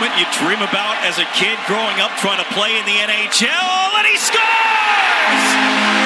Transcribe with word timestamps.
moment 0.00 0.18
you 0.18 0.24
dream 0.32 0.62
about 0.62 0.96
as 1.04 1.18
a 1.18 1.26
kid 1.36 1.58
growing 1.66 2.00
up 2.00 2.10
trying 2.16 2.42
to 2.42 2.54
play 2.54 2.78
in 2.78 2.84
the 2.86 2.92
NHL, 2.92 3.98
and 3.98 4.06
he 4.06 4.16
scores! 4.16 5.99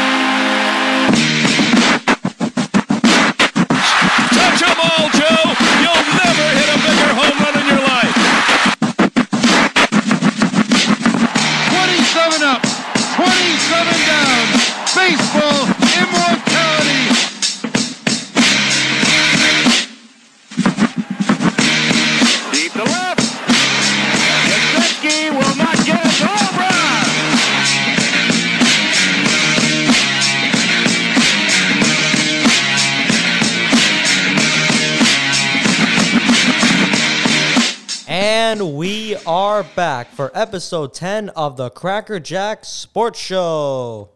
And 38.54 38.76
we 38.76 39.16
are 39.26 39.64
back 39.64 40.12
for 40.12 40.30
episode 40.32 40.94
10 40.94 41.30
of 41.30 41.56
the 41.56 41.70
Cracker 41.70 42.20
Jack 42.20 42.64
Sports 42.64 43.18
Show. 43.18 44.10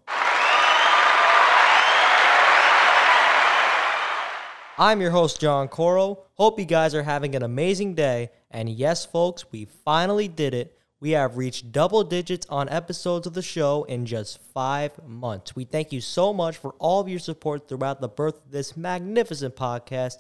I'm 4.79 5.01
your 5.01 5.11
host, 5.11 5.41
John 5.41 5.67
Coro. 5.67 6.23
Hope 6.35 6.61
you 6.61 6.67
guys 6.67 6.95
are 6.95 7.03
having 7.03 7.35
an 7.35 7.43
amazing 7.43 7.97
day. 7.97 8.31
And 8.49 8.71
yes, 8.71 9.05
folks, 9.05 9.45
we 9.51 9.65
finally 9.65 10.29
did 10.29 10.55
it. 10.55 10.79
We 11.01 11.11
have 11.11 11.37
reached 11.37 11.73
double 11.73 12.05
digits 12.05 12.47
on 12.49 12.69
episodes 12.69 13.27
of 13.27 13.35
the 13.35 13.43
show 13.43 13.83
in 13.89 14.07
just 14.07 14.39
five 14.55 14.93
months. 15.05 15.57
We 15.57 15.65
thank 15.65 15.93
you 15.93 16.01
so 16.01 16.33
much 16.33 16.57
for 16.57 16.77
all 16.79 17.01
of 17.01 17.09
your 17.09 17.19
support 17.19 17.69
throughout 17.69 18.01
the 18.01 18.09
birth 18.09 18.37
of 18.37 18.53
this 18.53 18.77
magnificent 18.77 19.57
podcast. 19.57 20.19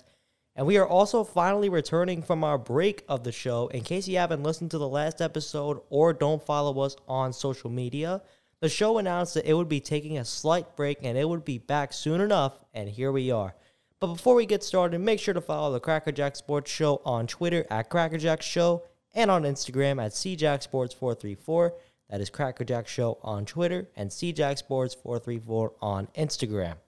And 0.58 0.66
we 0.66 0.76
are 0.76 0.88
also 0.88 1.22
finally 1.22 1.68
returning 1.68 2.20
from 2.20 2.42
our 2.42 2.58
break 2.58 3.04
of 3.08 3.22
the 3.22 3.30
show. 3.30 3.68
In 3.68 3.84
case 3.84 4.08
you 4.08 4.18
haven't 4.18 4.42
listened 4.42 4.72
to 4.72 4.78
the 4.78 4.88
last 4.88 5.22
episode 5.22 5.80
or 5.88 6.12
don't 6.12 6.44
follow 6.44 6.80
us 6.80 6.96
on 7.06 7.32
social 7.32 7.70
media, 7.70 8.22
the 8.58 8.68
show 8.68 8.98
announced 8.98 9.34
that 9.34 9.48
it 9.48 9.54
would 9.54 9.68
be 9.68 9.78
taking 9.78 10.18
a 10.18 10.24
slight 10.24 10.74
break 10.74 10.98
and 11.00 11.16
it 11.16 11.28
would 11.28 11.44
be 11.44 11.58
back 11.58 11.92
soon 11.92 12.20
enough, 12.20 12.58
and 12.74 12.88
here 12.88 13.12
we 13.12 13.30
are. 13.30 13.54
But 14.00 14.08
before 14.08 14.34
we 14.34 14.46
get 14.46 14.64
started, 14.64 14.98
make 14.98 15.20
sure 15.20 15.32
to 15.32 15.40
follow 15.40 15.72
the 15.72 15.78
Crackerjack 15.78 16.34
Sports 16.34 16.72
Show 16.72 17.02
on 17.04 17.28
Twitter 17.28 17.64
at 17.70 17.88
Crackerjack 17.88 18.42
Show 18.42 18.82
and 19.14 19.30
on 19.30 19.44
Instagram 19.44 20.04
at 20.04 20.10
CJackSports434. 20.10 21.70
That 22.10 22.20
is 22.20 22.30
Crackerjack 22.30 22.88
Show 22.88 23.18
on 23.22 23.46
Twitter 23.46 23.88
and 23.94 24.10
CJackSports434 24.10 25.70
on 25.80 26.08
Instagram. 26.16 26.78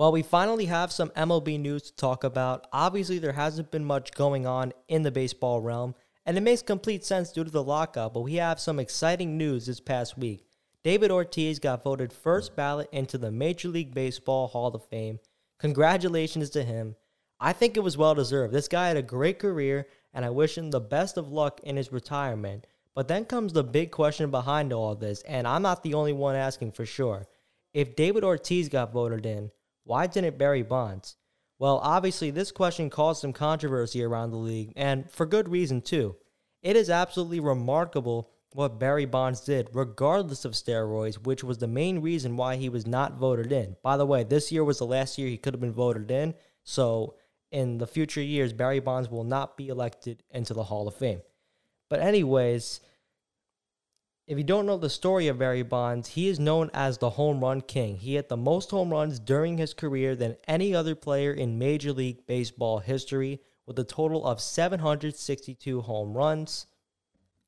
Well, 0.00 0.12
we 0.12 0.22
finally 0.22 0.64
have 0.64 0.90
some 0.92 1.10
MLB 1.10 1.60
news 1.60 1.82
to 1.82 1.94
talk 1.94 2.24
about. 2.24 2.66
Obviously, 2.72 3.18
there 3.18 3.34
hasn't 3.34 3.70
been 3.70 3.84
much 3.84 4.12
going 4.12 4.46
on 4.46 4.72
in 4.88 5.02
the 5.02 5.10
baseball 5.10 5.60
realm, 5.60 5.94
and 6.24 6.38
it 6.38 6.40
makes 6.40 6.62
complete 6.62 7.04
sense 7.04 7.32
due 7.32 7.44
to 7.44 7.50
the 7.50 7.62
lockout, 7.62 8.14
but 8.14 8.22
we 8.22 8.36
have 8.36 8.58
some 8.58 8.78
exciting 8.78 9.36
news 9.36 9.66
this 9.66 9.78
past 9.78 10.16
week. 10.16 10.46
David 10.82 11.10
Ortiz 11.10 11.58
got 11.58 11.84
voted 11.84 12.14
first 12.14 12.56
ballot 12.56 12.88
into 12.92 13.18
the 13.18 13.30
Major 13.30 13.68
League 13.68 13.92
Baseball 13.92 14.48
Hall 14.48 14.74
of 14.74 14.82
Fame. 14.86 15.18
Congratulations 15.58 16.48
to 16.48 16.62
him. 16.62 16.96
I 17.38 17.52
think 17.52 17.76
it 17.76 17.84
was 17.84 17.98
well 17.98 18.14
deserved. 18.14 18.54
This 18.54 18.68
guy 18.68 18.88
had 18.88 18.96
a 18.96 19.02
great 19.02 19.38
career, 19.38 19.86
and 20.14 20.24
I 20.24 20.30
wish 20.30 20.56
him 20.56 20.70
the 20.70 20.80
best 20.80 21.18
of 21.18 21.30
luck 21.30 21.60
in 21.62 21.76
his 21.76 21.92
retirement. 21.92 22.66
But 22.94 23.08
then 23.08 23.26
comes 23.26 23.52
the 23.52 23.64
big 23.64 23.90
question 23.90 24.30
behind 24.30 24.72
all 24.72 24.94
this, 24.94 25.20
and 25.28 25.46
I'm 25.46 25.60
not 25.60 25.82
the 25.82 25.92
only 25.92 26.14
one 26.14 26.36
asking 26.36 26.72
for 26.72 26.86
sure. 26.86 27.26
If 27.74 27.96
David 27.96 28.24
Ortiz 28.24 28.70
got 28.70 28.94
voted 28.94 29.26
in, 29.26 29.50
why 29.84 30.06
didn't 30.06 30.38
Barry 30.38 30.62
Bonds? 30.62 31.16
Well, 31.58 31.80
obviously, 31.82 32.30
this 32.30 32.52
question 32.52 32.88
caused 32.88 33.20
some 33.20 33.32
controversy 33.32 34.02
around 34.02 34.30
the 34.30 34.38
league, 34.38 34.72
and 34.76 35.10
for 35.10 35.26
good 35.26 35.48
reason, 35.48 35.82
too. 35.82 36.16
It 36.62 36.76
is 36.76 36.88
absolutely 36.88 37.40
remarkable 37.40 38.30
what 38.52 38.78
Barry 38.78 39.04
Bonds 39.04 39.40
did, 39.42 39.68
regardless 39.72 40.44
of 40.44 40.52
steroids, 40.52 41.14
which 41.16 41.44
was 41.44 41.58
the 41.58 41.68
main 41.68 42.00
reason 42.00 42.36
why 42.36 42.56
he 42.56 42.68
was 42.68 42.86
not 42.86 43.18
voted 43.18 43.52
in. 43.52 43.76
By 43.82 43.96
the 43.96 44.06
way, 44.06 44.24
this 44.24 44.50
year 44.50 44.64
was 44.64 44.78
the 44.78 44.86
last 44.86 45.18
year 45.18 45.28
he 45.28 45.36
could 45.36 45.54
have 45.54 45.60
been 45.60 45.72
voted 45.72 46.10
in, 46.10 46.34
so 46.64 47.14
in 47.50 47.78
the 47.78 47.86
future 47.86 48.22
years, 48.22 48.52
Barry 48.52 48.80
Bonds 48.80 49.10
will 49.10 49.24
not 49.24 49.56
be 49.56 49.68
elected 49.68 50.22
into 50.30 50.54
the 50.54 50.64
Hall 50.64 50.88
of 50.88 50.94
Fame. 50.94 51.20
But, 51.88 52.00
anyways, 52.00 52.80
if 54.30 54.38
you 54.38 54.44
don't 54.44 54.64
know 54.64 54.76
the 54.76 54.88
story 54.88 55.26
of 55.26 55.40
Barry 55.40 55.64
Bonds, 55.64 56.10
he 56.10 56.28
is 56.28 56.38
known 56.38 56.70
as 56.72 56.98
the 56.98 57.10
home 57.10 57.40
run 57.40 57.60
king. 57.62 57.96
He 57.96 58.14
hit 58.14 58.28
the 58.28 58.36
most 58.36 58.70
home 58.70 58.90
runs 58.90 59.18
during 59.18 59.58
his 59.58 59.74
career 59.74 60.14
than 60.14 60.36
any 60.46 60.72
other 60.72 60.94
player 60.94 61.32
in 61.32 61.58
Major 61.58 61.92
League 61.92 62.28
Baseball 62.28 62.78
history, 62.78 63.40
with 63.66 63.76
a 63.80 63.82
total 63.82 64.24
of 64.24 64.40
762 64.40 65.80
home 65.80 66.16
runs. 66.16 66.66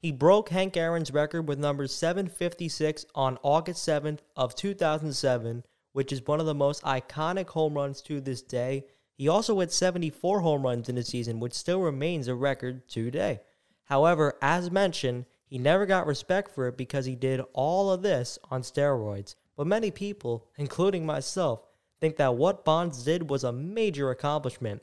He 0.01 0.11
broke 0.11 0.49
Hank 0.49 0.77
Aaron's 0.77 1.13
record 1.13 1.47
with 1.47 1.61
number 1.61 1.87
756 1.87 3.07
on 3.15 3.39
August 3.45 3.87
7th 3.87 4.19
of 4.35 4.57
2007, 4.57 5.63
which 5.93 6.11
is 6.11 6.27
one 6.27 6.41
of 6.41 6.47
the 6.47 6.53
most 6.53 6.83
iconic 6.83 7.51
home 7.51 7.75
runs 7.75 8.03
to 8.03 8.21
this 8.21 8.43
day. 8.43 8.87
He 9.17 9.29
also 9.29 9.61
hit 9.61 9.73
74 9.73 10.41
home 10.41 10.65
runs 10.65 10.89
in 10.89 10.99
a 10.99 11.05
season, 11.05 11.39
which 11.39 11.55
still 11.55 11.81
remains 11.81 12.27
a 12.27 12.35
record 12.35 12.89
today. 12.89 13.41
However, 13.85 14.37
as 14.43 14.73
mentioned, 14.73 15.27
he 15.53 15.59
never 15.59 15.85
got 15.85 16.07
respect 16.07 16.51
for 16.51 16.67
it 16.69 16.79
because 16.79 17.05
he 17.05 17.15
did 17.15 17.43
all 17.53 17.91
of 17.91 18.01
this 18.01 18.39
on 18.51 18.63
steroids. 18.63 19.35
But 19.55 19.67
many 19.67 19.91
people, 19.91 20.47
including 20.57 21.05
myself, 21.05 21.61
think 22.01 22.17
that 22.17 22.37
what 22.37 22.65
Bonds 22.65 23.05
did 23.05 23.29
was 23.29 23.45
a 23.45 23.53
major 23.53 24.11
accomplishment. 24.11 24.81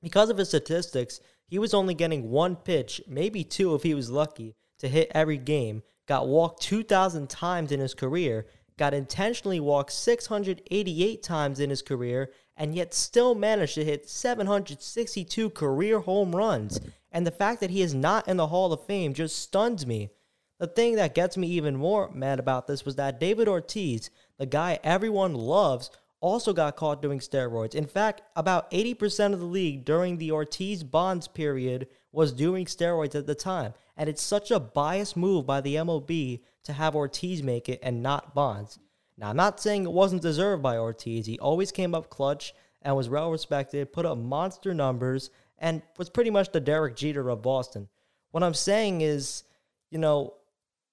Because 0.00 0.30
of 0.30 0.38
his 0.38 0.48
statistics, 0.48 1.20
he 1.46 1.58
was 1.58 1.74
only 1.74 1.92
getting 1.92 2.30
one 2.30 2.56
pitch, 2.56 3.02
maybe 3.06 3.44
two 3.44 3.74
if 3.74 3.82
he 3.82 3.92
was 3.92 4.08
lucky, 4.08 4.56
to 4.78 4.88
hit 4.88 5.12
every 5.14 5.36
game, 5.36 5.82
got 6.06 6.26
walked 6.26 6.62
2,000 6.62 7.28
times 7.28 7.70
in 7.70 7.78
his 7.78 7.92
career, 7.92 8.46
got 8.78 8.94
intentionally 8.94 9.60
walked 9.60 9.92
688 9.92 11.22
times 11.22 11.60
in 11.60 11.68
his 11.68 11.82
career, 11.82 12.30
and 12.56 12.74
yet 12.74 12.94
still 12.94 13.34
managed 13.34 13.74
to 13.74 13.84
hit 13.84 14.08
762 14.08 15.50
career 15.50 16.00
home 16.00 16.34
runs. 16.34 16.80
And 17.12 17.26
the 17.26 17.30
fact 17.30 17.60
that 17.60 17.70
he 17.70 17.82
is 17.82 17.94
not 17.94 18.26
in 18.28 18.36
the 18.36 18.48
Hall 18.48 18.72
of 18.72 18.84
Fame 18.84 19.14
just 19.14 19.38
stuns 19.38 19.86
me. 19.86 20.10
The 20.58 20.66
thing 20.66 20.96
that 20.96 21.14
gets 21.14 21.36
me 21.36 21.48
even 21.48 21.76
more 21.76 22.10
mad 22.12 22.38
about 22.38 22.66
this 22.66 22.84
was 22.84 22.96
that 22.96 23.20
David 23.20 23.46
Ortiz, 23.46 24.10
the 24.38 24.46
guy 24.46 24.78
everyone 24.82 25.34
loves, 25.34 25.90
also 26.20 26.54
got 26.54 26.76
caught 26.76 27.02
doing 27.02 27.18
steroids. 27.18 27.74
In 27.74 27.86
fact, 27.86 28.22
about 28.34 28.70
80% 28.70 29.34
of 29.34 29.40
the 29.40 29.46
league 29.46 29.84
during 29.84 30.16
the 30.16 30.32
Ortiz 30.32 30.82
Bonds 30.82 31.28
period 31.28 31.88
was 32.10 32.32
doing 32.32 32.64
steroids 32.64 33.14
at 33.14 33.26
the 33.26 33.34
time. 33.34 33.74
And 33.98 34.08
it's 34.08 34.22
such 34.22 34.50
a 34.50 34.58
biased 34.58 35.16
move 35.16 35.46
by 35.46 35.60
the 35.60 35.74
MLB 35.76 36.40
to 36.64 36.72
have 36.72 36.96
Ortiz 36.96 37.42
make 37.42 37.68
it 37.68 37.80
and 37.82 38.02
not 38.02 38.34
Bonds. 38.34 38.78
Now, 39.18 39.30
I'm 39.30 39.36
not 39.36 39.60
saying 39.60 39.84
it 39.84 39.92
wasn't 39.92 40.22
deserved 40.22 40.62
by 40.62 40.76
Ortiz. 40.76 41.26
He 41.26 41.38
always 41.38 41.72
came 41.72 41.94
up 41.94 42.10
clutch 42.10 42.54
and 42.82 42.94
was 42.94 43.08
well 43.08 43.30
respected, 43.30 43.92
put 43.92 44.06
up 44.06 44.18
monster 44.18 44.74
numbers, 44.74 45.30
and 45.58 45.82
was 45.96 46.10
pretty 46.10 46.30
much 46.30 46.52
the 46.52 46.60
Derek 46.60 46.96
Jeter 46.96 47.28
of 47.30 47.42
Boston. 47.42 47.88
What 48.30 48.42
I'm 48.42 48.54
saying 48.54 49.00
is, 49.00 49.44
you 49.90 49.98
know, 49.98 50.34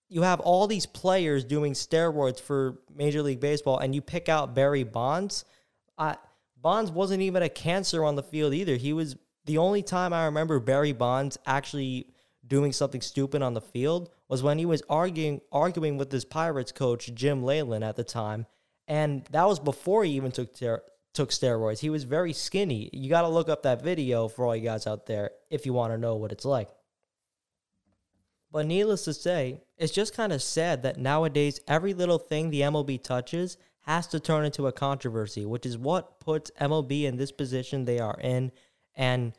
you 0.07 0.21
have 0.21 0.39
all 0.39 0.67
these 0.67 0.85
players 0.85 1.43
doing 1.43 1.73
steroids 1.73 2.39
for 2.39 2.79
Major 2.95 3.21
League 3.21 3.39
Baseball, 3.39 3.79
and 3.79 3.93
you 3.93 4.01
pick 4.01 4.29
out 4.29 4.55
Barry 4.55 4.83
Bonds. 4.83 5.43
Uh, 5.97 6.15
Bonds 6.61 6.91
wasn't 6.91 7.21
even 7.21 7.43
a 7.43 7.49
cancer 7.49 8.05
on 8.05 8.15
the 8.15 8.23
field 8.23 8.53
either. 8.53 8.75
He 8.75 8.93
was 8.93 9.17
the 9.45 9.57
only 9.57 9.83
time 9.83 10.13
I 10.13 10.25
remember 10.25 10.59
Barry 10.59 10.93
Bonds 10.93 11.37
actually 11.45 12.07
doing 12.45 12.71
something 12.71 13.01
stupid 13.01 13.41
on 13.41 13.53
the 13.53 13.61
field 13.61 14.09
was 14.27 14.43
when 14.43 14.57
he 14.57 14.65
was 14.65 14.83
arguing 14.89 15.41
arguing 15.51 15.97
with 15.97 16.11
his 16.11 16.25
Pirates 16.25 16.71
coach 16.71 17.13
Jim 17.13 17.43
Leyland 17.43 17.83
at 17.83 17.95
the 17.95 18.03
time, 18.03 18.45
and 18.87 19.25
that 19.31 19.47
was 19.47 19.59
before 19.59 20.03
he 20.03 20.11
even 20.13 20.31
took 20.31 20.53
ter- 20.55 20.83
took 21.13 21.29
steroids. 21.29 21.79
He 21.79 21.89
was 21.89 22.03
very 22.03 22.33
skinny. 22.33 22.89
You 22.91 23.09
got 23.09 23.21
to 23.21 23.27
look 23.27 23.49
up 23.49 23.63
that 23.63 23.81
video 23.81 24.27
for 24.27 24.45
all 24.45 24.55
you 24.55 24.63
guys 24.63 24.87
out 24.87 25.05
there 25.05 25.31
if 25.49 25.65
you 25.65 25.73
want 25.73 25.93
to 25.93 25.97
know 25.97 26.15
what 26.15 26.31
it's 26.31 26.45
like. 26.45 26.69
But 28.51 28.67
needless 28.67 29.05
to 29.05 29.13
say, 29.13 29.61
it's 29.77 29.93
just 29.93 30.15
kind 30.15 30.31
of 30.31 30.41
sad 30.41 30.83
that 30.83 30.97
nowadays 30.97 31.59
every 31.67 31.93
little 31.93 32.19
thing 32.19 32.49
the 32.49 32.61
MLB 32.61 33.01
touches 33.01 33.57
has 33.81 34.07
to 34.07 34.19
turn 34.19 34.45
into 34.45 34.67
a 34.67 34.71
controversy, 34.71 35.45
which 35.45 35.65
is 35.65 35.77
what 35.77 36.19
puts 36.19 36.51
MLB 36.61 37.03
in 37.03 37.17
this 37.17 37.31
position 37.31 37.85
they 37.85 37.99
are 37.99 38.17
in. 38.21 38.51
And 38.95 39.33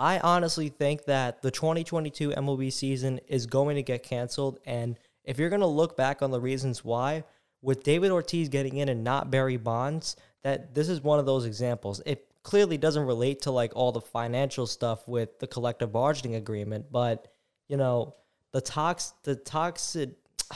I 0.00 0.18
honestly 0.20 0.70
think 0.70 1.04
that 1.04 1.42
the 1.42 1.50
2022 1.50 2.30
MLB 2.30 2.72
season 2.72 3.20
is 3.28 3.44
going 3.44 3.76
to 3.76 3.82
get 3.82 4.02
canceled. 4.02 4.58
And 4.64 4.98
if 5.24 5.38
you're 5.38 5.50
going 5.50 5.60
to 5.60 5.66
look 5.66 5.94
back 5.94 6.22
on 6.22 6.30
the 6.30 6.40
reasons 6.40 6.82
why, 6.82 7.22
with 7.60 7.82
David 7.82 8.10
Ortiz 8.10 8.48
getting 8.48 8.78
in 8.78 8.88
and 8.88 9.04
not 9.04 9.30
Barry 9.30 9.58
Bonds, 9.58 10.16
that 10.42 10.74
this 10.74 10.88
is 10.88 11.02
one 11.02 11.18
of 11.18 11.26
those 11.26 11.44
examples. 11.44 12.00
It 12.06 12.26
clearly 12.42 12.78
doesn't 12.78 13.04
relate 13.04 13.42
to 13.42 13.50
like 13.50 13.72
all 13.76 13.92
the 13.92 14.00
financial 14.00 14.66
stuff 14.66 15.06
with 15.06 15.38
the 15.38 15.46
collective 15.46 15.92
bargaining 15.92 16.36
agreement, 16.36 16.86
but 16.90 17.28
you 17.68 17.76
know, 17.76 18.14
the 18.52 18.62
tox 18.62 19.12
the 19.22 19.36
toxic 19.36 20.14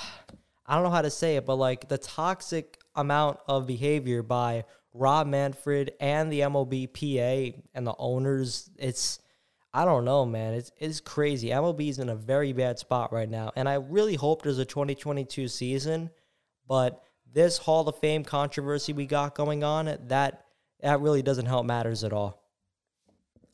I 0.66 0.74
don't 0.74 0.84
know 0.84 0.90
how 0.90 1.02
to 1.02 1.10
say 1.10 1.36
it, 1.36 1.44
but 1.44 1.56
like 1.56 1.90
the 1.90 1.98
toxic 1.98 2.78
amount 2.94 3.40
of 3.46 3.66
behavior 3.66 4.22
by 4.22 4.64
Rob 4.94 5.26
Manfred 5.26 5.92
and 6.00 6.32
the 6.32 6.40
MLBPA 6.40 7.60
and 7.74 7.86
the 7.86 7.94
owners, 7.98 8.70
it's 8.78 9.18
I 9.76 9.84
don't 9.84 10.04
know, 10.04 10.24
man. 10.24 10.54
It's 10.54 10.70
it's 10.78 11.00
crazy. 11.00 11.48
MLB 11.48 11.88
is 11.90 11.98
in 11.98 12.08
a 12.08 12.14
very 12.14 12.52
bad 12.52 12.78
spot 12.78 13.12
right 13.12 13.28
now, 13.28 13.50
and 13.56 13.68
I 13.68 13.74
really 13.74 14.14
hope 14.14 14.42
there's 14.42 14.60
a 14.60 14.64
2022 14.64 15.48
season, 15.48 16.10
but 16.68 17.02
this 17.32 17.58
Hall 17.58 17.88
of 17.88 17.98
Fame 17.98 18.22
controversy 18.22 18.92
we 18.92 19.04
got 19.04 19.34
going 19.34 19.64
on, 19.64 19.86
that 20.06 20.46
that 20.80 21.00
really 21.00 21.22
doesn't 21.22 21.46
help 21.46 21.66
matters 21.66 22.04
at 22.04 22.12
all. 22.12 22.40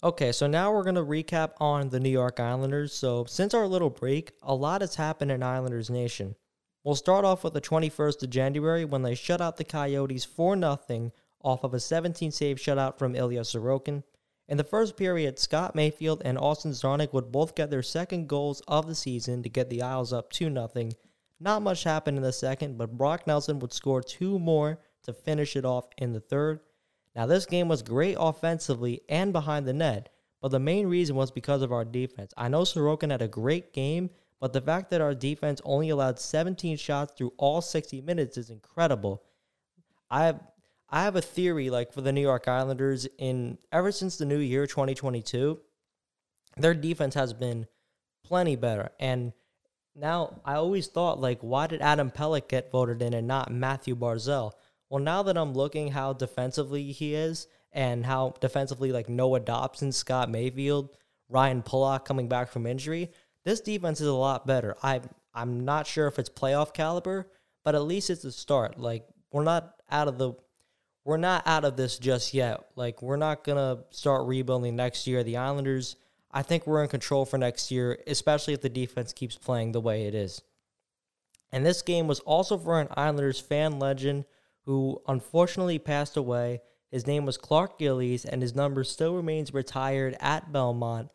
Okay, 0.03 0.31
so 0.33 0.47
now 0.47 0.73
we're 0.73 0.83
going 0.83 0.95
to 0.95 1.03
recap 1.03 1.53
on 1.59 1.89
the 1.89 2.01
New 2.01 2.11
York 2.11 2.39
Islanders. 2.39 2.93
So, 2.93 3.25
since 3.25 3.55
our 3.55 3.67
little 3.67 3.91
break, 3.91 4.33
a 4.43 4.55
lot 4.55 4.83
has 4.83 4.95
happened 4.95 5.31
in 5.31 5.43
Islanders 5.43 5.89
Nation. 5.91 6.35
We'll 6.85 6.95
start 6.95 7.25
off 7.25 7.45
with 7.45 7.55
the 7.55 7.61
21st 7.61 8.23
of 8.23 8.31
January 8.31 8.85
when 8.85 9.03
they 9.03 9.15
shut 9.15 9.41
out 9.41 9.57
the 9.57 9.65
Coyotes 9.65 10.25
4 10.25 10.57
0 10.59 11.13
off 11.43 11.65
of 11.65 11.73
a 11.73 11.81
17 11.81 12.31
save 12.31 12.59
shutout 12.59 12.99
from 12.99 13.15
Ilya 13.15 13.43
Sorokin. 13.43 14.03
In 14.51 14.57
the 14.57 14.65
first 14.65 14.97
period, 14.97 15.39
Scott 15.39 15.77
Mayfield 15.77 16.23
and 16.25 16.37
Austin 16.37 16.73
Czarnik 16.73 17.13
would 17.13 17.31
both 17.31 17.55
get 17.55 17.71
their 17.71 17.85
second 17.85 18.29
goals 18.29 18.61
of 18.67 18.89
the 18.89 18.97
season 18.97 19.45
to 19.45 19.49
get 19.49 19.71
the 19.71 19.81
Isles 19.81 20.13
up 20.13 20.33
2 20.33 20.53
0. 20.53 20.89
Not 21.39 21.63
much 21.63 21.85
happened 21.85 22.17
in 22.17 22.25
the 22.25 22.33
second, 22.33 22.77
but 22.77 22.99
Brock 22.99 23.29
Nelson 23.29 23.61
would 23.61 23.73
score 23.73 24.03
two 24.03 24.41
more 24.41 24.81
to 25.05 25.13
finish 25.13 25.55
it 25.55 25.65
off 25.65 25.87
in 25.99 26.13
the 26.13 26.19
third. 26.19 26.59
Now, 27.15 27.27
this 27.27 27.47
game 27.47 27.69
was 27.69 27.83
great 27.83 28.17
offensively 28.19 29.03
and 29.09 29.33
behind 29.33 29.67
the 29.67 29.73
net, 29.73 30.09
but 30.43 30.51
the 30.51 30.59
main 30.59 30.89
reason 30.89 31.15
was 31.15 31.31
because 31.31 31.63
of 31.63 31.71
our 31.71 31.85
defense. 31.85 32.35
I 32.37 32.49
know 32.49 32.63
Sorokin 32.63 33.13
had 33.13 33.23
a 33.23 33.29
great 33.29 33.73
game, 33.73 34.11
but 34.41 34.53
the 34.53 34.61
fact 34.61 34.91
that 34.91 35.01
our 35.01 35.15
defense 35.15 35.63
only 35.65 35.91
allowed 35.91 36.19
17 36.19 36.77
shots 36.77 37.13
through 37.17 37.35
all 37.37 37.61
60 37.61 38.01
minutes 38.01 38.37
is 38.37 38.51
incredible. 38.51 39.23
I 40.11 40.35
I 40.91 41.05
have 41.05 41.17
a 41.17 41.23
theory 41.23 41.71
like 41.71 41.93
for 41.93 42.01
the 42.01 42.13
New 42.13 42.21
York 42.21 42.49
Islanders 42.49 43.07
in 43.19 43.59
ever 43.71 43.93
since 43.93 44.17
the 44.17 44.25
new 44.25 44.39
year 44.39 44.67
2022, 44.67 45.61
their 46.57 46.75
defense 46.75 47.15
has 47.15 47.33
been 47.33 47.67
plenty 48.25 48.57
better. 48.57 48.91
And 48.99 49.33
now 49.95 50.41
I 50.45 50.55
always 50.55 50.89
thought 50.89 51.21
like 51.21 51.41
why 51.41 51.69
did 51.69 51.81
Adam 51.81 52.11
Pelech 52.11 52.49
get 52.49 52.73
voted 52.73 53.03
in 53.03 53.15
and 53.15 53.29
not 53.29 53.53
Mathew 53.53 53.95
Barzal? 53.95 54.53
Well, 54.89 55.03
now 55.03 55.23
that 55.23 55.39
I'm 55.39 55.55
looking 55.55 55.93
how 55.93 56.13
defensively 56.13 56.91
he 56.91 57.15
is 57.15 57.47
and 57.73 58.05
how 58.05 58.35
defensively 58.41 58.91
like 58.91 59.09
Noah 59.09 59.41
Dobson, 59.41 59.93
Scott 59.93 60.29
Mayfield, 60.29 60.97
Ryan 61.29 61.63
Pulock 61.63 62.05
coming 62.05 62.29
back 62.29 62.51
from 62.51 62.67
injury, 62.67 63.11
this 63.45 63.61
defense 63.61 64.01
is 64.01 64.09
a 64.09 64.13
lot 64.13 64.47
better. 64.47 64.77
I 64.83 65.01
I'm 65.33 65.65
not 65.65 65.87
sure 65.87 66.09
if 66.09 66.19
it's 66.19 66.29
playoff 66.29 66.75
caliber, 66.75 67.31
but 67.65 67.77
at 67.77 67.83
least 67.83 68.11
it's 68.11 68.25
a 68.25 68.33
start. 68.33 68.81
Like 68.81 69.07
we're 69.31 69.45
not 69.45 69.75
out 69.89 70.09
of 70.09 70.19
the 70.19 70.33
we're 71.05 71.17
not 71.17 71.47
out 71.47 71.65
of 71.65 71.77
this 71.77 71.99
just 71.99 72.35
yet. 72.35 72.65
Like 72.77 73.03
we're 73.03 73.17
not 73.17 73.45
gonna 73.45 73.85
start 73.91 74.27
rebuilding 74.27 74.77
next 74.77 75.07
year. 75.07 75.23
The 75.23 75.39
Islanders, 75.39 75.97
I 76.31 76.43
think 76.43 76.67
we're 76.67 76.83
in 76.83 76.89
control 76.89 77.25
for 77.25 77.39
next 77.39 77.71
year, 77.71 77.99
especially 78.07 78.55
if 78.55 78.61
the 78.61 78.69
defense 78.69 79.13
keeps 79.13 79.37
playing 79.37 79.73
the 79.73 79.81
way 79.81 80.07
it 80.07 80.15
is. 80.15 80.43
And 81.53 81.67
this 81.67 81.83
game 81.83 82.07
was 82.07 82.21
also 82.21 82.57
for 82.57 82.81
an 82.81 82.89
Islanders 82.97 83.41
fan 83.41 83.79
legend 83.79 84.25
who 84.67 85.01
unfortunately 85.09 85.79
passed 85.79 86.17
away. 86.17 86.61
His 86.91 87.07
name 87.07 87.25
was 87.25 87.37
Clark 87.37 87.79
Gillies, 87.79 88.25
and 88.25 88.43
his 88.43 88.55
number 88.55 88.85
still 88.85 89.15
remains 89.15 89.55
retired 89.55 90.17
at 90.21 90.53
Belmont. 90.53 91.09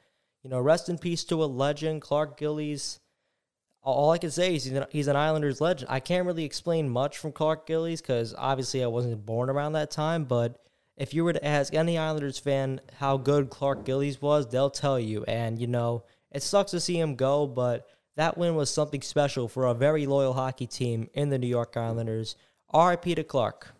You 0.44 0.50
know, 0.50 0.60
rest 0.60 0.90
in 0.90 0.98
peace 0.98 1.24
to 1.26 1.44
a 1.44 1.46
legend, 1.46 2.02
Clark 2.02 2.38
Gillies. 2.38 3.00
All 3.86 4.10
I 4.10 4.18
can 4.18 4.32
say 4.32 4.56
is 4.56 4.64
he's 4.64 4.74
an, 4.74 4.86
he's 4.90 5.08
an 5.08 5.16
Islanders 5.16 5.62
legend. 5.62 5.90
I 5.92 6.00
can't 6.00 6.26
really 6.26 6.44
explain 6.44 6.90
much 6.90 7.20
from 7.20 7.32
Clark 7.32 7.68
Gillies 7.68 8.02
because 8.02 8.34
obviously 8.36 8.84
I 8.84 8.88
wasn't 8.88 9.26
born 9.26 9.50
around 9.50 9.74
that 9.74 9.92
time. 9.92 10.26
But 10.26 10.60
if 10.98 11.14
you 11.14 11.24
were 11.24 11.34
to 11.34 11.46
ask 11.46 11.74
any 11.74 11.98
Islanders 11.98 12.40
fan 12.40 12.82
how 13.00 13.18
good 13.18 13.52
Clark 13.52 13.86
Gillies 13.86 14.22
was, 14.22 14.48
they'll 14.48 14.72
tell 14.72 15.00
you. 15.00 15.24
And, 15.26 15.60
you 15.60 15.68
know, 15.68 16.04
it 16.32 16.42
sucks 16.42 16.72
to 16.72 16.80
see 16.80 17.00
him 17.00 17.16
go, 17.16 17.46
but 17.46 17.88
that 18.16 18.38
win 18.38 18.56
was 18.56 18.74
something 18.74 19.02
special 19.02 19.48
for 19.48 19.68
a 19.68 19.74
very 19.76 20.08
loyal 20.08 20.34
hockey 20.34 20.66
team 20.66 21.10
in 21.14 21.30
the 21.30 21.38
New 21.38 21.48
York 21.48 21.78
Islanders. 21.78 22.36
RIP 22.74 23.04
to 23.04 23.24
Clark. 23.24 23.76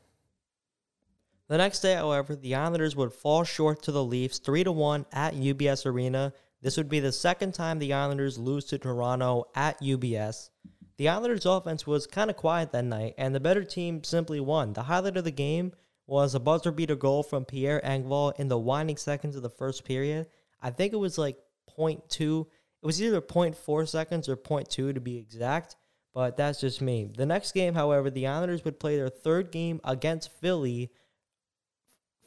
The 1.48 1.58
next 1.58 1.82
day, 1.82 1.96
however, 1.96 2.36
the 2.36 2.56
Islanders 2.56 2.96
would 2.96 3.14
fall 3.14 3.44
short 3.44 3.82
to 3.84 3.92
the 3.92 4.04
Leafs 4.04 4.40
3 4.40 4.64
to 4.64 4.72
1 4.72 5.06
at 5.12 5.36
UBS 5.36 5.86
Arena. 5.86 6.34
This 6.66 6.78
would 6.78 6.90
be 6.90 7.00
the 7.00 7.12
second 7.12 7.54
time 7.54 7.78
the 7.78 7.94
Islanders 7.94 8.40
lose 8.40 8.66
to 8.66 8.80
Toronto 8.80 9.46
at 9.54 9.80
UBS. 9.82 10.50
The 10.98 11.10
Islanders' 11.10 11.46
offense 11.46 11.86
was 11.86 12.08
kind 12.08 12.32
of 12.32 12.38
quiet 12.38 12.72
that 12.72 12.86
night, 12.86 13.14
and 13.20 13.36
the 13.36 13.40
better 13.40 13.64
team 13.64 14.04
simply 14.04 14.40
won. 14.40 14.74
The 14.74 14.82
highlight 14.82 15.16
of 15.16 15.26
the 15.26 15.30
game 15.30 15.74
was 16.08 16.34
a 16.34 16.40
buzzer 16.40 16.72
beater 16.72 16.96
goal 16.96 17.22
from 17.22 17.46
Pierre 17.46 17.80
Engvall 17.86 18.34
in 18.40 18.48
the 18.48 18.58
winding 18.58 18.98
seconds 18.98 19.36
of 19.36 19.44
the 19.44 19.50
first 19.52 19.86
period. 19.86 20.26
I 20.60 20.72
think 20.72 20.92
it 20.92 20.98
was 20.98 21.20
like 21.20 21.38
0.2. 21.78 22.48
It 22.48 22.48
was 22.84 23.00
either 23.00 23.22
0.4 23.22 23.88
seconds 23.88 24.28
or 24.28 24.36
0.2 24.36 24.68
to 24.96 25.00
be 25.00 25.20
exact 25.20 25.76
but 26.16 26.38
that's 26.38 26.62
just 26.62 26.82
me. 26.82 27.12
The 27.14 27.26
next 27.26 27.52
game, 27.52 27.76
however, 27.76 28.10
the 28.10 28.26
Islanders 28.26 28.64
would 28.64 28.80
play 28.80 28.96
their 28.96 29.10
third 29.10 29.52
game 29.52 29.82
against 29.84 30.32
Philly 30.40 30.90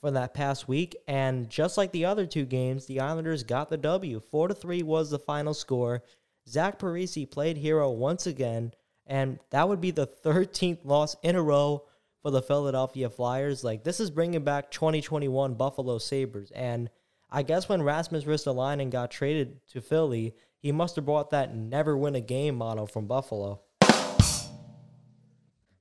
for 0.00 0.10
that 0.10 0.34
past 0.34 0.68
week, 0.68 0.96
and 1.06 1.48
just 1.48 1.76
like 1.76 1.92
the 1.92 2.04
other 2.04 2.26
two 2.26 2.44
games, 2.44 2.86
the 2.86 3.00
Islanders 3.00 3.42
got 3.42 3.68
the 3.68 3.76
W. 3.76 4.20
Four 4.20 4.48
to 4.48 4.54
three 4.54 4.82
was 4.82 5.10
the 5.10 5.18
final 5.18 5.54
score. 5.54 6.02
Zach 6.48 6.78
Parise 6.78 7.30
played 7.30 7.56
hero 7.56 7.90
once 7.90 8.26
again, 8.26 8.72
and 9.06 9.38
that 9.50 9.68
would 9.68 9.80
be 9.80 9.90
the 9.90 10.06
13th 10.06 10.84
loss 10.84 11.16
in 11.22 11.36
a 11.36 11.42
row 11.42 11.84
for 12.22 12.30
the 12.30 12.42
Philadelphia 12.42 13.10
Flyers. 13.10 13.64
Like 13.64 13.84
this 13.84 14.00
is 14.00 14.10
bringing 14.10 14.44
back 14.44 14.70
2021 14.70 15.54
Buffalo 15.54 15.98
Sabres, 15.98 16.50
and 16.52 16.90
I 17.30 17.42
guess 17.42 17.68
when 17.68 17.82
Rasmus 17.82 18.24
Ristolainen 18.24 18.90
got 18.90 19.10
traded 19.10 19.60
to 19.68 19.80
Philly, 19.80 20.34
he 20.58 20.72
must 20.72 20.96
have 20.96 21.04
brought 21.04 21.30
that 21.30 21.54
never 21.54 21.96
win 21.96 22.14
a 22.14 22.20
game 22.20 22.56
model 22.56 22.86
from 22.86 23.06
Buffalo. 23.06 23.60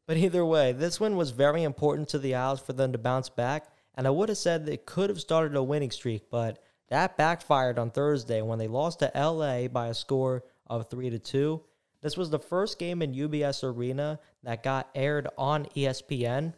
But 0.07 0.17
either 0.17 0.45
way, 0.45 0.71
this 0.71 0.99
win 0.99 1.17
was 1.17 1.31
very 1.31 1.63
important 1.63 2.07
to 2.09 2.19
the 2.19 2.35
Isles 2.35 2.61
for 2.61 2.73
them 2.73 2.93
to 2.93 2.97
bounce 2.97 3.27
back, 3.27 3.67
and 3.97 4.05
I 4.05 4.11
would 4.11 4.29
have 4.29 4.37
said 4.37 4.65
they 4.65 4.77
could 4.77 5.09
have 5.09 5.19
started 5.19 5.55
a 5.55 5.63
winning 5.63 5.91
streak, 5.91 6.29
but 6.29 6.63
that 6.89 7.17
backfired 7.17 7.79
on 7.79 7.89
Thursday 7.89 8.41
when 8.43 8.59
they 8.59 8.67
lost 8.67 8.99
to 8.99 9.11
LA 9.15 9.67
by 9.67 9.87
a 9.87 9.93
score 9.93 10.43
of 10.67 10.89
3 10.89 11.09
to 11.09 11.19
2. 11.19 11.61
This 12.01 12.15
was 12.15 12.29
the 12.29 12.39
first 12.39 12.77
game 12.77 13.01
in 13.01 13.15
UBS 13.15 13.63
Arena 13.63 14.19
that 14.43 14.63
got 14.63 14.89
aired 14.93 15.27
on 15.35 15.65
ESPN. 15.75 16.53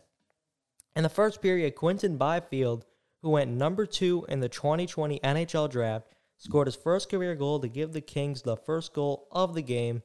In 0.95 1.03
the 1.03 1.09
first 1.09 1.41
period, 1.41 1.75
Quinton 1.75 2.17
Byfield, 2.17 2.85
who 3.21 3.29
went 3.29 3.51
number 3.51 3.85
2 3.85 4.25
in 4.27 4.41
the 4.41 4.49
2020 4.49 5.19
NHL 5.21 5.69
draft, 5.69 6.07
scored 6.37 6.67
his 6.67 6.75
first 6.75 7.09
career 7.09 7.35
goal 7.35 7.59
to 7.61 7.69
give 7.69 7.93
the 7.93 8.01
Kings 8.01 8.41
the 8.41 8.57
first 8.57 8.93
goal 8.93 9.27
of 9.31 9.55
the 9.55 9.61
game 9.61 10.03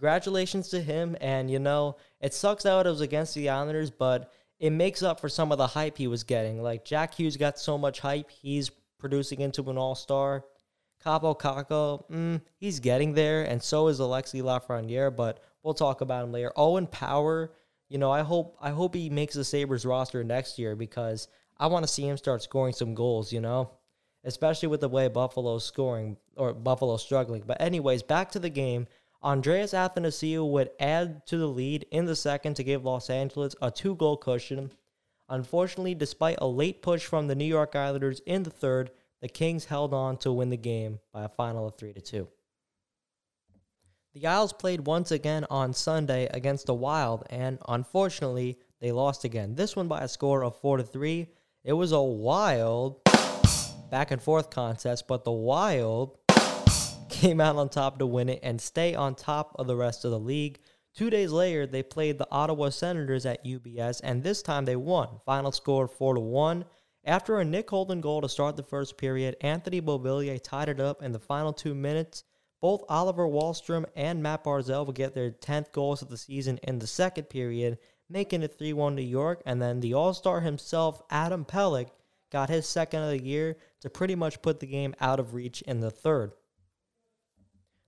congratulations 0.00 0.68
to 0.68 0.80
him. 0.80 1.16
And, 1.20 1.50
you 1.50 1.58
know, 1.58 1.96
it 2.20 2.32
sucks 2.32 2.62
that 2.62 2.86
it 2.86 2.88
was 2.88 3.02
against 3.02 3.34
the 3.34 3.50
Islanders, 3.50 3.90
but 3.90 4.32
it 4.60 4.70
makes 4.70 5.02
up 5.02 5.18
for 5.18 5.28
some 5.28 5.50
of 5.50 5.58
the 5.58 5.66
hype 5.66 5.96
he 5.98 6.06
was 6.06 6.22
getting. 6.22 6.62
Like, 6.62 6.84
Jack 6.84 7.14
Hughes 7.14 7.36
got 7.36 7.58
so 7.58 7.76
much 7.76 7.98
hype, 7.98 8.30
he's 8.30 8.70
producing 8.98 9.40
into 9.40 9.68
an 9.70 9.78
all 9.78 9.94
star. 9.96 10.44
Kaapo 11.04 11.38
Kakko, 11.38 12.04
mm, 12.10 12.42
he's 12.58 12.78
getting 12.78 13.14
there, 13.14 13.42
and 13.42 13.62
so 13.62 13.88
is 13.88 14.00
Alexis 14.00 14.42
Lafreniere, 14.42 15.14
but 15.14 15.42
we'll 15.62 15.72
talk 15.72 16.02
about 16.02 16.24
him 16.24 16.32
later. 16.32 16.52
Owen 16.56 16.86
Power, 16.86 17.52
you 17.88 17.96
know, 17.96 18.10
I 18.10 18.20
hope 18.20 18.58
I 18.60 18.68
hope 18.68 18.94
he 18.94 19.08
makes 19.08 19.34
the 19.34 19.44
Sabres 19.44 19.86
roster 19.86 20.22
next 20.22 20.58
year 20.58 20.76
because 20.76 21.28
I 21.58 21.68
want 21.68 21.86
to 21.86 21.92
see 21.92 22.06
him 22.06 22.18
start 22.18 22.42
scoring 22.42 22.74
some 22.74 22.94
goals, 22.94 23.32
you 23.32 23.40
know? 23.40 23.70
Especially 24.24 24.68
with 24.68 24.80
the 24.80 24.88
way 24.88 25.08
Buffalo's 25.08 25.64
scoring 25.64 26.18
or 26.36 26.52
Buffalo's 26.52 27.02
struggling. 27.02 27.42
But 27.46 27.62
anyways, 27.62 28.02
back 28.02 28.30
to 28.32 28.38
the 28.38 28.50
game. 28.50 28.86
Andreas 29.22 29.72
Athanasiou 29.72 30.50
would 30.50 30.70
add 30.80 31.26
to 31.26 31.36
the 31.36 31.46
lead 31.46 31.84
in 31.90 32.06
the 32.06 32.16
second 32.16 32.54
to 32.54 32.64
give 32.64 32.84
Los 32.84 33.10
Angeles 33.10 33.54
a 33.60 33.70
two 33.70 33.94
goal 33.94 34.16
cushion. 34.16 34.72
Unfortunately, 35.28 35.94
despite 35.94 36.38
a 36.40 36.46
late 36.46 36.80
push 36.80 37.04
from 37.04 37.28
the 37.28 37.34
New 37.34 37.44
York 37.44 37.76
Islanders 37.76 38.20
in 38.24 38.42
the 38.42 38.50
third, 38.50 38.90
the 39.20 39.28
Kings 39.28 39.66
held 39.66 39.92
on 39.92 40.16
to 40.18 40.32
win 40.32 40.48
the 40.48 40.56
game 40.56 41.00
by 41.12 41.24
a 41.24 41.28
final 41.28 41.66
of 41.68 41.76
3 41.76 41.92
to 41.92 42.00
2. 42.00 42.28
The 44.14 44.26
Isles 44.26 44.54
played 44.54 44.86
once 44.86 45.12
again 45.12 45.46
on 45.50 45.74
Sunday 45.74 46.26
against 46.32 46.66
the 46.66 46.74
Wild, 46.74 47.24
and 47.30 47.58
unfortunately, 47.68 48.58
they 48.80 48.90
lost 48.90 49.24
again. 49.24 49.54
This 49.54 49.76
one 49.76 49.86
by 49.86 50.00
a 50.00 50.08
score 50.08 50.42
of 50.42 50.56
4 50.56 50.78
to 50.78 50.82
3. 50.82 51.28
It 51.62 51.74
was 51.74 51.92
a 51.92 52.02
wild 52.02 53.00
back 53.90 54.10
and 54.10 54.22
forth 54.22 54.50
contest, 54.50 55.06
but 55.06 55.24
the 55.24 55.30
Wild 55.30 56.19
came 57.10 57.40
out 57.40 57.56
on 57.56 57.68
top 57.68 57.98
to 57.98 58.06
win 58.06 58.28
it 58.28 58.40
and 58.42 58.60
stay 58.60 58.94
on 58.94 59.14
top 59.14 59.54
of 59.58 59.66
the 59.66 59.76
rest 59.76 60.04
of 60.04 60.10
the 60.10 60.18
league. 60.18 60.58
Two 60.94 61.10
days 61.10 61.30
later, 61.30 61.66
they 61.66 61.82
played 61.82 62.18
the 62.18 62.30
Ottawa 62.30 62.70
Senators 62.70 63.24
at 63.24 63.44
UBS, 63.44 64.00
and 64.02 64.22
this 64.22 64.42
time 64.42 64.64
they 64.64 64.76
won. 64.76 65.20
Final 65.24 65.52
score 65.52 65.86
4 65.86 66.14
to 66.14 66.20
1. 66.20 66.64
After 67.04 67.38
a 67.38 67.44
Nick 67.44 67.70
Holden 67.70 68.00
goal 68.00 68.20
to 68.20 68.28
start 68.28 68.56
the 68.56 68.62
first 68.62 68.98
period, 68.98 69.36
Anthony 69.40 69.80
Beauvillier 69.80 70.40
tied 70.42 70.68
it 70.68 70.80
up 70.80 71.02
in 71.02 71.12
the 71.12 71.18
final 71.18 71.52
two 71.52 71.74
minutes. 71.74 72.24
Both 72.60 72.84
Oliver 72.88 73.26
Wahlstrom 73.26 73.86
and 73.96 74.22
Matt 74.22 74.44
Barzal 74.44 74.86
would 74.86 74.96
get 74.96 75.14
their 75.14 75.30
10th 75.30 75.72
goals 75.72 76.02
of 76.02 76.10
the 76.10 76.18
season 76.18 76.58
in 76.64 76.78
the 76.78 76.86
second 76.86 77.30
period, 77.30 77.78
making 78.10 78.42
it 78.42 78.58
3 78.58 78.72
1 78.72 78.94
New 78.94 79.02
York. 79.02 79.42
And 79.46 79.62
then 79.62 79.80
the 79.80 79.94
All 79.94 80.12
Star 80.12 80.40
himself, 80.40 81.00
Adam 81.08 81.44
Pelech, 81.44 81.88
got 82.30 82.50
his 82.50 82.66
second 82.66 83.02
of 83.02 83.10
the 83.10 83.22
year 83.22 83.56
to 83.80 83.88
pretty 83.88 84.14
much 84.14 84.42
put 84.42 84.60
the 84.60 84.66
game 84.66 84.94
out 85.00 85.20
of 85.20 85.34
reach 85.34 85.62
in 85.62 85.80
the 85.80 85.90
third. 85.90 86.32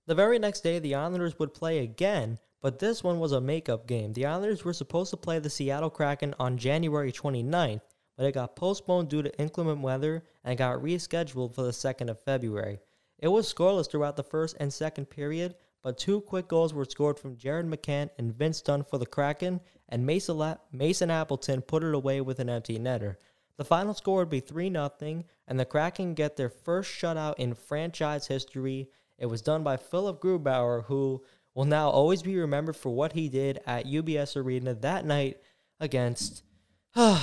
The 0.05 0.15
very 0.15 0.37
next 0.37 0.61
day, 0.61 0.79
the 0.79 0.95
Islanders 0.95 1.39
would 1.39 1.53
play 1.53 1.79
again, 1.79 2.37
but 2.61 2.79
this 2.79 3.03
one 3.03 3.19
was 3.19 3.31
a 3.31 3.39
makeup 3.39 3.87
game. 3.87 4.11
The 4.11 4.25
Islanders 4.25 4.65
were 4.65 4.73
supposed 4.73 5.11
to 5.11 5.17
play 5.17 5.39
the 5.39 5.49
Seattle 5.49 5.89
Kraken 5.89 6.35
on 6.39 6.57
January 6.57 7.11
29th, 7.11 7.81
but 8.17 8.25
it 8.25 8.33
got 8.33 8.57
postponed 8.57 9.07
due 9.09 9.21
to 9.21 9.39
inclement 9.39 9.79
weather 9.79 10.25
and 10.43 10.57
got 10.57 10.81
rescheduled 10.81 11.55
for 11.55 11.63
the 11.63 11.71
2nd 11.71 12.09
of 12.09 12.19
February. 12.19 12.79
It 13.19 13.29
was 13.29 13.51
scoreless 13.51 13.89
throughout 13.89 14.17
the 14.17 14.23
first 14.23 14.57
and 14.59 14.73
second 14.73 15.05
period, 15.05 15.55
but 15.81 15.97
two 15.97 16.19
quick 16.19 16.49
goals 16.49 16.73
were 16.73 16.83
scored 16.83 17.17
from 17.17 17.37
Jared 17.37 17.65
McCann 17.65 18.09
and 18.17 18.35
Vince 18.35 18.61
Dunn 18.61 18.83
for 18.83 18.97
the 18.97 19.05
Kraken, 19.05 19.61
and 19.87 20.05
Mason, 20.05 21.11
Appleton 21.11 21.61
put 21.61 21.83
it 21.83 21.95
away 21.95 22.19
with 22.19 22.39
an 22.39 22.49
empty 22.49 22.77
netter. 22.77 23.15
The 23.55 23.63
final 23.63 23.93
score 23.93 24.19
would 24.19 24.29
be 24.29 24.41
3 24.41 24.69
0, 24.69 25.23
and 25.47 25.59
the 25.59 25.65
Kraken 25.65 26.13
get 26.13 26.35
their 26.35 26.49
first 26.49 26.91
shutout 26.91 27.35
in 27.37 27.53
franchise 27.53 28.27
history. 28.27 28.89
It 29.17 29.27
was 29.27 29.41
done 29.41 29.63
by 29.63 29.77
Philipp 29.77 30.21
Grubauer, 30.21 30.85
who 30.85 31.23
will 31.53 31.65
now 31.65 31.89
always 31.89 32.23
be 32.23 32.35
remembered 32.37 32.75
for 32.75 32.89
what 32.89 33.13
he 33.13 33.29
did 33.29 33.59
at 33.65 33.85
UBS 33.85 34.35
Arena 34.35 34.73
that 34.75 35.05
night 35.05 35.37
against 35.79 36.43
the 36.95 37.21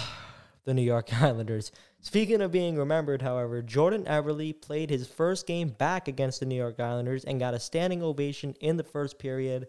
New 0.66 0.82
York 0.82 1.12
Islanders. 1.22 1.72
Speaking 2.00 2.40
of 2.40 2.52
being 2.52 2.76
remembered, 2.76 3.20
however, 3.22 3.60
Jordan 3.60 4.04
Eberle 4.04 4.58
played 4.60 4.88
his 4.88 5.06
first 5.06 5.46
game 5.46 5.68
back 5.68 6.08
against 6.08 6.40
the 6.40 6.46
New 6.46 6.54
York 6.54 6.80
Islanders 6.80 7.24
and 7.24 7.38
got 7.38 7.54
a 7.54 7.60
standing 7.60 8.02
ovation 8.02 8.54
in 8.60 8.76
the 8.76 8.84
first 8.84 9.18
period. 9.18 9.68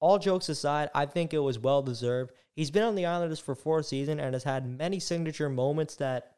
All 0.00 0.18
jokes 0.18 0.48
aside, 0.48 0.90
I 0.94 1.06
think 1.06 1.32
it 1.32 1.38
was 1.38 1.60
well 1.60 1.82
deserved. 1.82 2.32
He's 2.56 2.72
been 2.72 2.82
on 2.82 2.96
the 2.96 3.06
Islanders 3.06 3.38
for 3.38 3.54
four 3.54 3.82
seasons 3.84 4.20
and 4.20 4.34
has 4.34 4.42
had 4.42 4.66
many 4.66 4.98
signature 4.98 5.48
moments 5.48 5.94
that, 5.96 6.32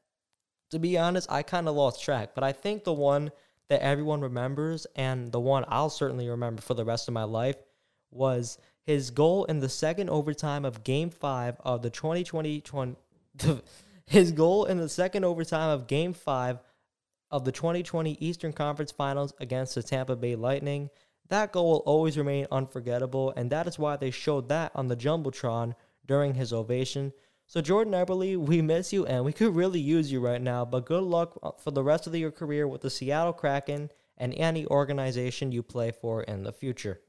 to 0.70 0.78
be 0.78 0.98
honest, 0.98 1.30
I 1.32 1.42
kind 1.42 1.68
of 1.68 1.74
lost 1.74 2.02
track. 2.02 2.34
But 2.34 2.44
I 2.44 2.52
think 2.52 2.84
the 2.84 2.92
one 2.92 3.30
that 3.68 3.80
everyone 3.80 4.20
remembers 4.20 4.86
and 4.96 5.32
the 5.32 5.40
one 5.40 5.64
I'll 5.68 5.90
certainly 5.90 6.28
remember 6.28 6.62
for 6.62 6.74
the 6.74 6.84
rest 6.84 7.08
of 7.08 7.14
my 7.14 7.24
life 7.24 7.56
was 8.10 8.58
his 8.86 9.10
goal 9.10 9.44
in 9.44 9.60
the 9.60 9.68
second 9.68 10.10
overtime 10.10 10.64
of 10.64 10.84
Game 10.84 11.10
5 11.10 11.56
of 11.60 11.82
the 11.82 11.90
2020 11.90 12.62
his 14.06 14.32
goal 14.32 14.64
in 14.66 14.78
the 14.78 14.88
second 14.88 15.24
overtime 15.24 15.70
of 15.70 15.86
Game 15.86 16.12
5 16.12 16.58
of 17.30 17.44
the 17.44 17.52
2020 17.52 18.16
Eastern 18.20 18.52
Conference 18.52 18.92
Finals 18.92 19.32
against 19.40 19.74
the 19.74 19.82
Tampa 19.82 20.14
Bay 20.14 20.36
Lightning. 20.36 20.90
That 21.28 21.52
goal 21.52 21.70
will 21.70 21.78
always 21.78 22.18
remain 22.18 22.46
unforgettable, 22.52 23.32
and 23.36 23.50
that 23.50 23.66
is 23.66 23.78
why 23.78 23.96
they 23.96 24.10
showed 24.10 24.48
that 24.50 24.72
on 24.74 24.88
the 24.88 24.96
Jumbotron 24.96 25.74
during 26.06 26.34
his 26.34 26.52
ovation. 26.52 27.12
So, 27.46 27.60
Jordan 27.60 27.92
Eberle, 27.92 28.38
we 28.38 28.62
miss 28.62 28.92
you, 28.92 29.04
and 29.06 29.24
we 29.24 29.32
could 29.32 29.54
really 29.54 29.80
use 29.80 30.10
you 30.10 30.20
right 30.20 30.40
now, 30.40 30.64
but 30.64 30.86
good 30.86 31.02
luck 31.02 31.38
uh, 31.42 31.52
for 31.52 31.70
the 31.70 31.84
rest 31.84 32.06
of 32.06 32.14
your 32.14 32.30
career 32.30 32.66
with 32.66 32.80
the 32.80 32.90
Seattle 32.90 33.34
Kraken 33.34 33.90
and 34.16 34.34
any 34.34 34.66
organization 34.66 35.52
you 35.52 35.62
play 35.62 35.90
for 35.90 36.22
in 36.22 36.44
the 36.44 36.52
future. 36.52 37.00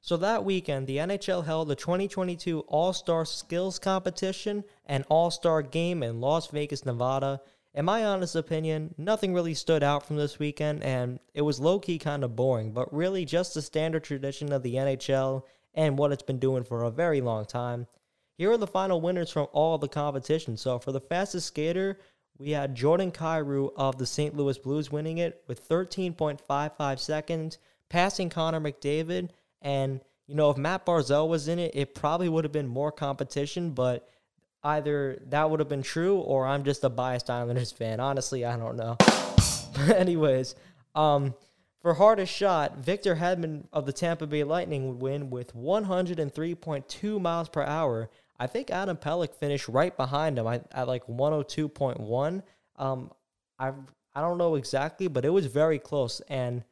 So 0.00 0.16
that 0.16 0.44
weekend, 0.44 0.86
the 0.86 0.96
NHL 0.96 1.44
held 1.44 1.68
the 1.68 1.74
2022 1.74 2.60
All 2.60 2.94
Star 2.94 3.26
Skills 3.26 3.78
Competition 3.78 4.64
and 4.86 5.04
All 5.10 5.30
Star 5.30 5.60
Game 5.60 6.02
in 6.02 6.20
Las 6.20 6.46
Vegas, 6.46 6.86
Nevada. 6.86 7.42
In 7.74 7.84
my 7.84 8.04
honest 8.04 8.34
opinion, 8.34 8.94
nothing 8.96 9.34
really 9.34 9.54
stood 9.54 9.82
out 9.82 10.04
from 10.04 10.16
this 10.16 10.38
weekend, 10.38 10.82
and 10.82 11.20
it 11.34 11.42
was 11.42 11.60
low 11.60 11.78
key 11.78 11.98
kind 11.98 12.24
of 12.24 12.34
boring, 12.34 12.72
but 12.72 12.92
really 12.92 13.26
just 13.26 13.52
the 13.52 13.62
standard 13.62 14.02
tradition 14.02 14.52
of 14.52 14.62
the 14.62 14.76
NHL 14.76 15.42
and 15.74 15.98
what 15.98 16.12
it's 16.12 16.22
been 16.22 16.38
doing 16.38 16.64
for 16.64 16.82
a 16.82 16.90
very 16.90 17.20
long 17.20 17.44
time. 17.44 17.86
Here 18.40 18.50
are 18.50 18.56
the 18.56 18.66
final 18.66 19.02
winners 19.02 19.30
from 19.30 19.48
all 19.52 19.76
the 19.76 19.86
competitions. 19.86 20.62
So 20.62 20.78
for 20.78 20.92
the 20.92 21.00
fastest 21.00 21.48
skater, 21.48 21.98
we 22.38 22.52
had 22.52 22.74
Jordan 22.74 23.12
Kyrou 23.12 23.70
of 23.76 23.98
the 23.98 24.06
St. 24.06 24.34
Louis 24.34 24.56
Blues 24.56 24.90
winning 24.90 25.18
it 25.18 25.44
with 25.46 25.68
13.55 25.68 26.98
seconds, 26.98 27.58
passing 27.90 28.30
Connor 28.30 28.58
McDavid 28.58 29.28
and, 29.60 30.00
you 30.26 30.34
know, 30.36 30.48
if 30.48 30.56
Matt 30.56 30.86
Barzal 30.86 31.28
was 31.28 31.48
in 31.48 31.58
it, 31.58 31.72
it 31.74 31.94
probably 31.94 32.30
would 32.30 32.44
have 32.44 32.52
been 32.52 32.66
more 32.66 32.90
competition, 32.90 33.72
but 33.72 34.08
either 34.64 35.20
that 35.26 35.50
would 35.50 35.60
have 35.60 35.68
been 35.68 35.82
true 35.82 36.16
or 36.20 36.46
I'm 36.46 36.64
just 36.64 36.82
a 36.82 36.88
biased 36.88 37.28
Islanders 37.28 37.72
fan. 37.72 38.00
Honestly, 38.00 38.46
I 38.46 38.56
don't 38.56 38.76
know. 38.78 38.96
but 38.98 39.96
anyways, 39.96 40.54
um, 40.94 41.34
for 41.82 41.92
hardest 41.92 42.32
shot, 42.32 42.78
Victor 42.78 43.16
Hedman 43.16 43.66
of 43.70 43.84
the 43.84 43.92
Tampa 43.92 44.26
Bay 44.26 44.44
Lightning 44.44 44.88
would 44.88 45.02
win 45.02 45.28
with 45.28 45.54
103.2 45.54 47.20
miles 47.20 47.50
per 47.50 47.62
hour. 47.62 48.08
I 48.40 48.46
think 48.46 48.70
Adam 48.70 48.96
Pelech 48.96 49.34
finished 49.34 49.68
right 49.68 49.94
behind 49.94 50.38
him 50.38 50.46
at, 50.46 50.66
at 50.72 50.88
like 50.88 51.06
102.1. 51.06 52.42
Um, 52.76 53.12
I 53.58 53.72
I 54.14 54.22
don't 54.22 54.38
know 54.38 54.54
exactly, 54.56 55.06
but 55.06 55.24
it 55.24 55.30
was 55.30 55.46
very 55.46 55.78
close. 55.78 56.20
And 56.28 56.64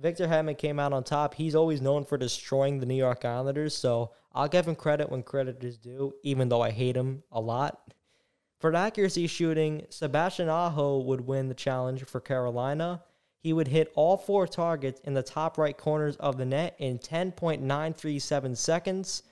Victor 0.00 0.26
Hedman 0.26 0.56
came 0.56 0.80
out 0.80 0.94
on 0.94 1.04
top. 1.04 1.34
He's 1.34 1.54
always 1.54 1.80
known 1.80 2.04
for 2.04 2.16
destroying 2.16 2.80
the 2.80 2.86
New 2.86 2.96
York 2.96 3.24
Islanders, 3.24 3.76
so 3.76 4.12
I'll 4.32 4.48
give 4.48 4.66
him 4.66 4.74
credit 4.74 5.10
when 5.10 5.22
credit 5.22 5.62
is 5.62 5.76
due, 5.76 6.14
even 6.24 6.48
though 6.48 6.62
I 6.62 6.70
hate 6.70 6.96
him 6.96 7.22
a 7.30 7.40
lot. 7.40 7.92
For 8.58 8.74
accuracy 8.74 9.26
shooting, 9.26 9.86
Sebastian 9.90 10.48
Aho 10.48 11.00
would 11.00 11.20
win 11.20 11.48
the 11.48 11.54
challenge 11.54 12.04
for 12.04 12.20
Carolina. 12.20 13.02
He 13.38 13.52
would 13.52 13.68
hit 13.68 13.92
all 13.94 14.16
four 14.16 14.46
targets 14.46 15.00
in 15.04 15.14
the 15.14 15.22
top 15.22 15.58
right 15.58 15.76
corners 15.76 16.16
of 16.16 16.38
the 16.38 16.46
net 16.46 16.74
in 16.78 16.98
10.937 16.98 18.56
seconds. 18.56 19.22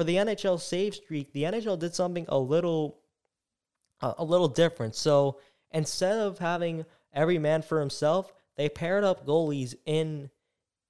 For 0.00 0.04
the 0.04 0.16
NHL 0.16 0.58
save 0.58 0.94
streak, 0.94 1.34
the 1.34 1.42
NHL 1.42 1.78
did 1.78 1.94
something 1.94 2.24
a 2.30 2.38
little 2.38 3.02
a 4.00 4.24
little 4.24 4.48
different. 4.48 4.94
So 4.94 5.40
instead 5.72 6.18
of 6.18 6.38
having 6.38 6.86
every 7.12 7.38
man 7.38 7.60
for 7.60 7.80
himself, 7.80 8.32
they 8.56 8.70
paired 8.70 9.04
up 9.04 9.26
goalies 9.26 9.74
in 9.84 10.30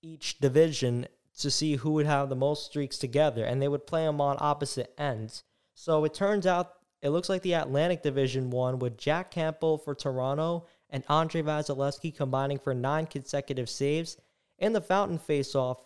each 0.00 0.38
division 0.38 1.08
to 1.40 1.50
see 1.50 1.74
who 1.74 1.90
would 1.94 2.06
have 2.06 2.28
the 2.28 2.36
most 2.36 2.66
streaks 2.66 2.98
together, 2.98 3.44
and 3.44 3.60
they 3.60 3.66
would 3.66 3.84
play 3.84 4.04
them 4.04 4.20
on 4.20 4.36
opposite 4.38 4.94
ends. 4.96 5.42
So 5.74 6.04
it 6.04 6.14
turns 6.14 6.46
out 6.46 6.74
it 7.02 7.10
looks 7.10 7.28
like 7.28 7.42
the 7.42 7.54
Atlantic 7.54 8.04
Division 8.04 8.48
won 8.48 8.78
with 8.78 8.96
Jack 8.96 9.32
Campbell 9.32 9.78
for 9.78 9.96
Toronto 9.96 10.66
and 10.88 11.02
Andrei 11.10 11.42
Vasilevskiy 11.42 12.14
combining 12.14 12.60
for 12.60 12.74
nine 12.74 13.06
consecutive 13.06 13.68
saves. 13.68 14.18
In 14.60 14.72
the 14.72 14.80
fountain 14.80 15.18
face-off, 15.18 15.82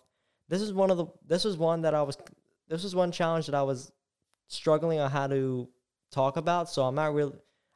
this 0.50 0.60
is 0.60 0.74
one 0.74 0.90
of 0.90 0.98
the 0.98 1.06
this 1.26 1.44
was 1.44 1.56
one 1.56 1.80
that 1.80 1.94
I 1.94 2.02
was 2.02 2.18
this 2.68 2.82
was 2.82 2.94
one 2.94 3.12
challenge 3.12 3.46
that 3.46 3.54
I 3.54 3.62
was 3.62 3.92
struggling 4.48 5.00
on 5.00 5.10
how 5.10 5.26
to 5.26 5.68
talk 6.10 6.36
about. 6.36 6.68
So 6.68 6.84
I'm 6.84 6.94
not 6.94 7.14
really 7.14 7.32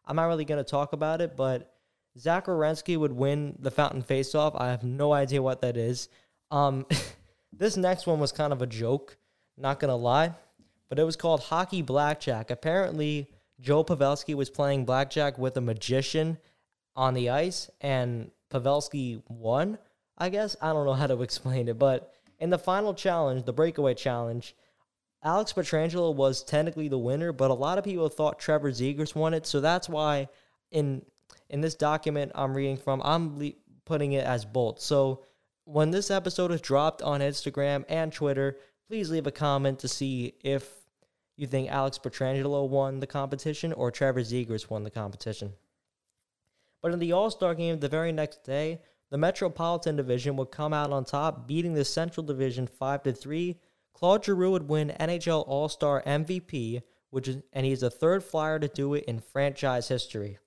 I'm 0.06 0.16
not 0.16 0.26
really 0.26 0.44
gonna 0.44 0.64
talk 0.64 0.92
about 0.92 1.20
it, 1.20 1.36
but 1.36 1.74
Zach 2.18 2.46
Werenski 2.46 2.96
would 2.96 3.12
win 3.12 3.56
the 3.58 3.70
fountain 3.70 4.02
faceoff. 4.02 4.58
I 4.60 4.70
have 4.70 4.82
no 4.82 5.12
idea 5.12 5.42
what 5.42 5.60
that 5.60 5.76
is. 5.76 6.08
Um, 6.50 6.86
this 7.52 7.76
next 7.76 8.06
one 8.06 8.18
was 8.18 8.32
kind 8.32 8.52
of 8.52 8.62
a 8.62 8.66
joke, 8.66 9.16
not 9.56 9.80
gonna 9.80 9.96
lie, 9.96 10.32
but 10.88 10.98
it 10.98 11.04
was 11.04 11.16
called 11.16 11.40
Hockey 11.40 11.82
Blackjack. 11.82 12.50
Apparently, 12.50 13.28
Joe 13.60 13.84
Pavelski 13.84 14.34
was 14.34 14.50
playing 14.50 14.84
blackjack 14.84 15.38
with 15.38 15.56
a 15.56 15.60
magician 15.60 16.38
on 16.96 17.14
the 17.14 17.30
ice, 17.30 17.70
and 17.80 18.30
Pavelski 18.50 19.22
won. 19.28 19.78
I 20.16 20.30
guess 20.30 20.56
I 20.60 20.72
don't 20.72 20.86
know 20.86 20.94
how 20.94 21.06
to 21.06 21.22
explain 21.22 21.68
it, 21.68 21.78
but 21.78 22.12
in 22.38 22.50
the 22.50 22.58
final 22.58 22.94
challenge, 22.94 23.44
the 23.44 23.52
breakaway 23.52 23.94
challenge, 23.94 24.54
Alex 25.22 25.52
Pietrangelo 25.52 26.14
was 26.14 26.44
technically 26.44 26.88
the 26.88 26.98
winner, 26.98 27.32
but 27.32 27.50
a 27.50 27.54
lot 27.54 27.78
of 27.78 27.84
people 27.84 28.08
thought 28.08 28.38
Trevor 28.38 28.70
Zegras 28.70 29.14
won 29.14 29.34
it, 29.34 29.46
so 29.46 29.60
that's 29.60 29.88
why 29.88 30.28
in 30.70 31.02
in 31.50 31.60
this 31.60 31.74
document 31.74 32.32
I'm 32.34 32.54
reading 32.54 32.76
from, 32.76 33.02
I'm 33.02 33.38
le- 33.38 33.52
putting 33.84 34.12
it 34.12 34.24
as 34.24 34.44
both. 34.44 34.80
So 34.80 35.24
when 35.64 35.90
this 35.90 36.10
episode 36.10 36.52
is 36.52 36.60
dropped 36.60 37.02
on 37.02 37.20
Instagram 37.20 37.84
and 37.88 38.12
Twitter, 38.12 38.58
please 38.86 39.10
leave 39.10 39.26
a 39.26 39.32
comment 39.32 39.78
to 39.80 39.88
see 39.88 40.34
if 40.42 40.70
you 41.36 41.46
think 41.46 41.70
Alex 41.70 41.98
Pietrangelo 41.98 42.68
won 42.68 43.00
the 43.00 43.06
competition 43.06 43.72
or 43.72 43.90
Trevor 43.90 44.20
Zegras 44.20 44.70
won 44.70 44.82
the 44.82 44.90
competition. 44.90 45.52
But 46.82 46.92
in 46.92 46.98
the 46.98 47.12
All 47.12 47.30
Star 47.30 47.54
game 47.54 47.80
the 47.80 47.88
very 47.88 48.12
next 48.12 48.44
day, 48.44 48.80
the 49.10 49.18
Metropolitan 49.18 49.96
Division 49.96 50.36
would 50.36 50.50
come 50.50 50.72
out 50.72 50.92
on 50.92 51.04
top, 51.04 51.46
beating 51.46 51.74
the 51.74 51.84
Central 51.84 52.24
Division 52.24 52.66
5 52.66 53.02
to 53.04 53.12
3. 53.12 53.58
Claude 53.98 54.24
Giroux 54.24 54.52
would 54.52 54.68
win 54.68 54.94
NHL 55.00 55.42
All 55.48 55.68
Star 55.68 56.04
MVP, 56.06 56.82
which 57.10 57.26
is, 57.26 57.38
and 57.52 57.66
he's 57.66 57.80
the 57.80 57.90
third 57.90 58.22
flyer 58.22 58.56
to 58.60 58.68
do 58.68 58.94
it 58.94 59.02
in 59.06 59.18
franchise 59.18 59.88
history. 59.88 60.38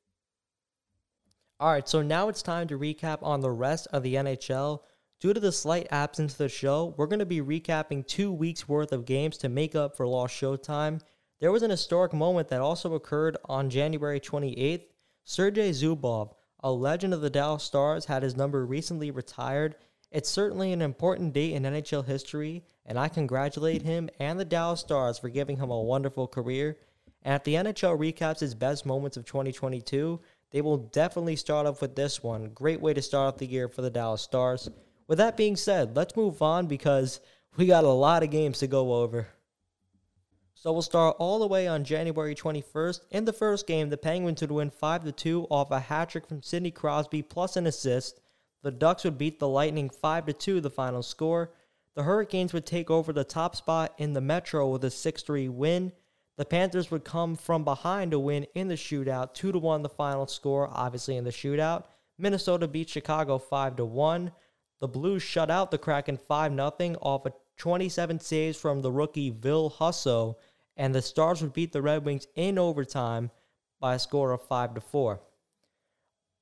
All 1.60 1.70
right, 1.70 1.88
so 1.88 2.01
now 2.01 2.29
it's 2.29 2.41
time 2.41 2.70
to 2.70 2.79
recap 2.79 3.17
on 3.22 3.41
the 3.41 3.51
rest 3.51 3.89
of 3.91 4.03
the 4.03 4.15
NHL. 4.15 4.79
Due 5.20 5.34
to 5.34 5.39
the 5.41 5.51
slight 5.51 5.86
absence 5.91 6.31
of 6.31 6.38
the 6.38 6.48
show, 6.48 6.96
we're 6.96 7.08
going 7.08 7.20
to 7.20 7.25
be 7.25 7.41
recapping 7.41 8.08
two 8.08 8.31
weeks 8.31 8.70
worth 8.70 8.93
of 8.93 9.03
games 9.03 9.38
to 9.39 9.50
make 9.50 9.75
up 9.75 9.98
for 9.98 10.08
lost 10.08 10.34
showtime. 10.34 11.01
there 11.41 11.51
was 11.51 11.62
an 11.62 11.72
historic 11.72 12.13
moment 12.13 12.48
that 12.48 12.62
also 12.62 12.93
occurred 12.93 13.36
on 13.50 13.70
January 13.70 14.22
28th. 14.22 14.86
Sergei 15.25 15.72
Zubov, 15.72 16.31
a 16.62 16.72
legend 16.72 17.13
of 17.13 17.20
the 17.20 17.29
Dallas 17.29 17.63
Stars, 17.63 18.05
had 18.05 18.24
his 18.24 18.38
number 18.38 18.65
recently 18.65 19.12
retired. 19.12 19.75
It's 20.10 20.29
certainly 20.29 20.72
an 20.72 20.81
important 20.81 21.34
date 21.34 21.51
in 21.51 21.63
NHL 21.63 22.05
history, 22.05 22.63
and 22.86 22.98
I 22.98 23.08
congratulate 23.08 23.82
him 23.84 24.10
and 24.20 24.40
the 24.40 24.46
Dallas 24.46 24.80
Stars 24.80 25.20
for 25.20 25.30
giving 25.30 25.58
him 25.58 25.72
a 25.72 25.82
wonderful 25.82 26.28
career. 26.28 26.78
And 27.24 27.36
if 27.36 27.44
the 27.44 27.56
NHL 27.56 27.98
recaps 27.98 28.40
his 28.40 28.56
best 28.56 28.86
moments 28.86 29.18
of 29.18 29.26
2022, 29.26 30.20
they 30.52 30.62
will 30.62 30.78
definitely 30.78 31.36
start 31.36 31.68
off 31.68 31.82
with 31.82 31.96
this 31.96 32.24
one. 32.24 32.50
Great 32.50 32.82
way 32.82 32.94
to 32.94 33.02
start 33.02 33.34
off 33.34 33.40
the 33.40 33.46
year 33.46 33.68
for 33.68 33.82
the 33.82 33.90
Dallas 33.90 34.22
Stars. 34.22 34.70
With 35.08 35.18
that 35.20 35.38
being 35.38 35.56
said, 35.56 35.96
let's 35.96 36.16
move 36.16 36.42
on 36.42 36.68
because 36.68 37.20
we 37.58 37.66
got 37.66 37.84
a 37.84 37.90
lot 37.90 38.24
of 38.24 38.32
games 38.32 38.60
to 38.60 38.68
go 38.68 38.94
over. 38.94 39.28
So 40.54 40.72
we'll 40.72 40.84
start 40.84 41.16
all 41.18 41.40
the 41.40 41.48
way 41.48 41.68
on 41.68 41.84
January 41.84 42.36
21st. 42.36 43.02
In 43.10 43.26
the 43.26 43.34
first 43.34 43.66
game, 43.66 43.90
the 43.90 43.98
Penguins 43.98 44.42
would 44.42 44.52
win 44.52 44.70
5 44.70 45.16
2 45.16 45.48
off 45.50 45.72
a 45.72 45.80
hat 45.80 46.10
trick 46.10 46.28
from 46.28 46.44
Sidney 46.44 46.70
Crosby 46.70 47.24
plus 47.24 47.56
an 47.56 47.66
assist. 47.66 48.22
The 48.62 48.70
Ducks 48.72 49.04
would 49.04 49.18
beat 49.18 49.40
the 49.40 49.48
Lightning 49.48 49.90
5 49.90 50.38
2, 50.38 50.62
the 50.62 50.70
final 50.70 51.02
score. 51.02 51.52
The 51.96 52.04
Hurricanes 52.04 52.54
would 52.54 52.66
take 52.66 52.90
over 52.90 53.12
the 53.12 53.24
top 53.24 53.56
spot 53.56 53.94
in 53.98 54.14
the 54.14 54.22
Metro 54.22 54.70
with 54.70 54.84
a 54.86 54.90
6 54.90 55.24
3 55.24 55.50
win. 55.50 55.92
The 56.38 56.46
Panthers 56.46 56.90
would 56.90 57.04
come 57.04 57.36
from 57.36 57.64
behind 57.64 58.12
to 58.12 58.20
win 58.20 58.48
in 58.56 58.68
the 58.70 58.76
shootout, 58.76 59.34
2 59.34 59.52
1 59.52 59.82
the 59.82 59.90
final 59.90 60.26
score, 60.26 60.70
obviously 60.72 61.18
in 61.18 61.26
the 61.26 61.32
shootout. 61.32 61.84
Minnesota 62.18 62.68
beat 62.68 62.90
Chicago 62.90 63.38
5 63.38 63.80
1. 63.80 64.32
The 64.80 64.88
Blues 64.88 65.22
shut 65.22 65.52
out 65.52 65.70
the 65.70 65.78
Kraken 65.78 66.18
5 66.18 66.56
0 66.56 66.98
off 67.02 67.26
a 67.26 67.34
27 67.58 68.20
saves 68.20 68.58
from 68.58 68.82
the 68.82 68.92
rookie 68.92 69.30
Ville 69.30 69.70
Husso, 69.70 70.36
and 70.78 70.96
the 70.96 71.02
Stars 71.02 71.42
would 71.42 71.54
beat 71.54 71.74
the 71.74 71.82
Red 71.82 72.06
Wings 72.06 72.26
in 72.36 72.58
overtime 72.58 73.30
by 73.80 73.96
a 73.96 74.00
score 74.00 74.32
of 74.32 74.42
5 74.42 74.76
to 74.76 74.82
4. 74.82 75.22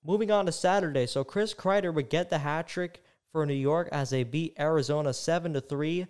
Moving 0.06 0.32
on 0.32 0.46
to 0.46 0.52
Saturday, 0.52 1.08
so 1.08 1.24
Chris 1.24 1.54
Kreider 1.54 1.94
would 1.94 2.10
get 2.10 2.30
the 2.30 2.38
hat 2.38 2.68
trick 2.68 3.04
for 3.32 3.46
New 3.46 3.54
York 3.54 3.90
as 3.92 4.10
they 4.10 4.24
beat 4.24 4.56
Arizona 4.60 5.14
7 5.14 5.54
to 5.54 5.62
3. 5.62 6.08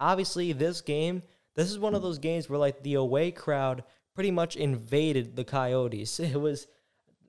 Obviously, 0.00 0.52
this 0.52 0.80
game, 0.80 1.22
this 1.54 1.70
is 1.70 1.78
one 1.78 1.94
of 1.94 2.02
those 2.02 2.18
games 2.18 2.48
where 2.48 2.58
like 2.58 2.82
the 2.82 2.94
away 2.94 3.30
crowd 3.30 3.84
pretty 4.14 4.30
much 4.30 4.56
invaded 4.56 5.36
the 5.36 5.44
Coyotes. 5.44 6.18
It 6.20 6.40
was 6.40 6.66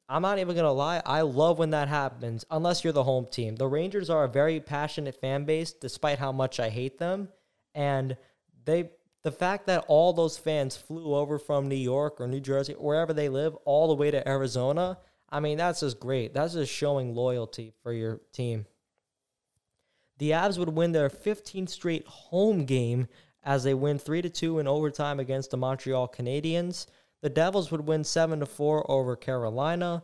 I'm 0.07 0.21
not 0.21 0.37
even 0.37 0.55
gonna 0.55 0.71
lie. 0.71 1.01
I 1.05 1.21
love 1.21 1.57
when 1.57 1.71
that 1.71 1.87
happens, 1.87 2.45
unless 2.51 2.83
you're 2.83 2.93
the 2.93 3.03
home 3.03 3.25
team. 3.25 3.55
The 3.55 3.67
Rangers 3.67 4.09
are 4.09 4.23
a 4.23 4.29
very 4.29 4.59
passionate 4.59 5.19
fan 5.19 5.45
base, 5.45 5.73
despite 5.73 6.19
how 6.19 6.31
much 6.31 6.59
I 6.59 6.69
hate 6.69 6.99
them. 6.99 7.29
And 7.73 8.15
they, 8.65 8.91
the 9.23 9.31
fact 9.31 9.65
that 9.65 9.85
all 9.87 10.13
those 10.13 10.37
fans 10.37 10.77
flew 10.77 11.15
over 11.15 11.39
from 11.39 11.67
New 11.67 11.75
York 11.75 12.21
or 12.21 12.27
New 12.27 12.39
Jersey, 12.39 12.73
wherever 12.73 13.13
they 13.13 13.29
live, 13.29 13.55
all 13.65 13.87
the 13.87 13.95
way 13.95 14.11
to 14.11 14.27
Arizona. 14.27 14.99
I 15.27 15.39
mean, 15.39 15.57
that's 15.57 15.79
just 15.79 15.99
great. 15.99 16.35
That's 16.35 16.53
just 16.53 16.71
showing 16.71 17.15
loyalty 17.15 17.73
for 17.81 17.91
your 17.91 18.21
team. 18.31 18.67
The 20.17 20.31
Avs 20.31 20.57
would 20.57 20.69
win 20.69 20.91
their 20.91 21.09
15th 21.09 21.69
straight 21.69 22.07
home 22.07 22.65
game 22.65 23.07
as 23.43 23.63
they 23.63 23.73
win 23.73 23.99
3 23.99 24.21
to 24.21 24.29
2 24.29 24.59
in 24.59 24.67
overtime 24.67 25.19
against 25.19 25.51
the 25.51 25.57
Montreal 25.57 26.07
Canadiens. 26.07 26.87
The 27.21 27.29
Devils 27.29 27.71
would 27.71 27.87
win 27.87 28.03
7 28.03 28.39
to 28.39 28.45
4 28.45 28.89
over 28.89 29.15
Carolina. 29.15 30.03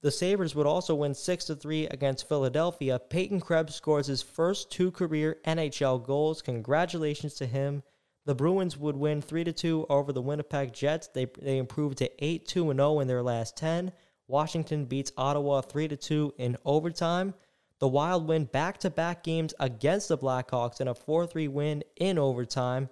The 0.00 0.10
Sabres 0.10 0.54
would 0.54 0.66
also 0.66 0.94
win 0.94 1.14
6 1.14 1.44
to 1.46 1.56
3 1.56 1.86
against 1.88 2.28
Philadelphia. 2.28 3.00
Peyton 3.00 3.40
Krebs 3.40 3.74
scores 3.74 4.06
his 4.06 4.22
first 4.22 4.70
two 4.70 4.92
career 4.92 5.38
NHL 5.44 6.04
goals. 6.04 6.40
Congratulations 6.40 7.34
to 7.34 7.46
him. 7.46 7.82
The 8.24 8.34
Bruins 8.34 8.76
would 8.76 8.96
win 8.96 9.22
3 9.22 9.42
to 9.44 9.52
2 9.52 9.86
over 9.88 10.12
the 10.12 10.22
Winnipeg 10.22 10.72
Jets. 10.72 11.08
They 11.08 11.26
they 11.40 11.58
improved 11.58 11.98
to 11.98 12.24
8 12.24 12.46
2 12.46 12.72
0 12.74 13.00
in 13.00 13.08
their 13.08 13.22
last 13.22 13.56
10. 13.56 13.90
Washington 14.28 14.84
beats 14.84 15.12
Ottawa 15.16 15.62
3 15.62 15.88
to 15.88 15.96
2 15.96 16.34
in 16.38 16.56
overtime. 16.64 17.34
The 17.80 17.88
Wild 17.88 18.26
win 18.26 18.44
back 18.44 18.78
to 18.78 18.90
back 18.90 19.22
games 19.22 19.54
against 19.60 20.08
the 20.08 20.18
Blackhawks 20.18 20.80
in 20.80 20.88
a 20.88 20.94
4 20.94 21.26
3 21.26 21.48
win 21.48 21.84
in 21.96 22.18
overtime. 22.18 22.88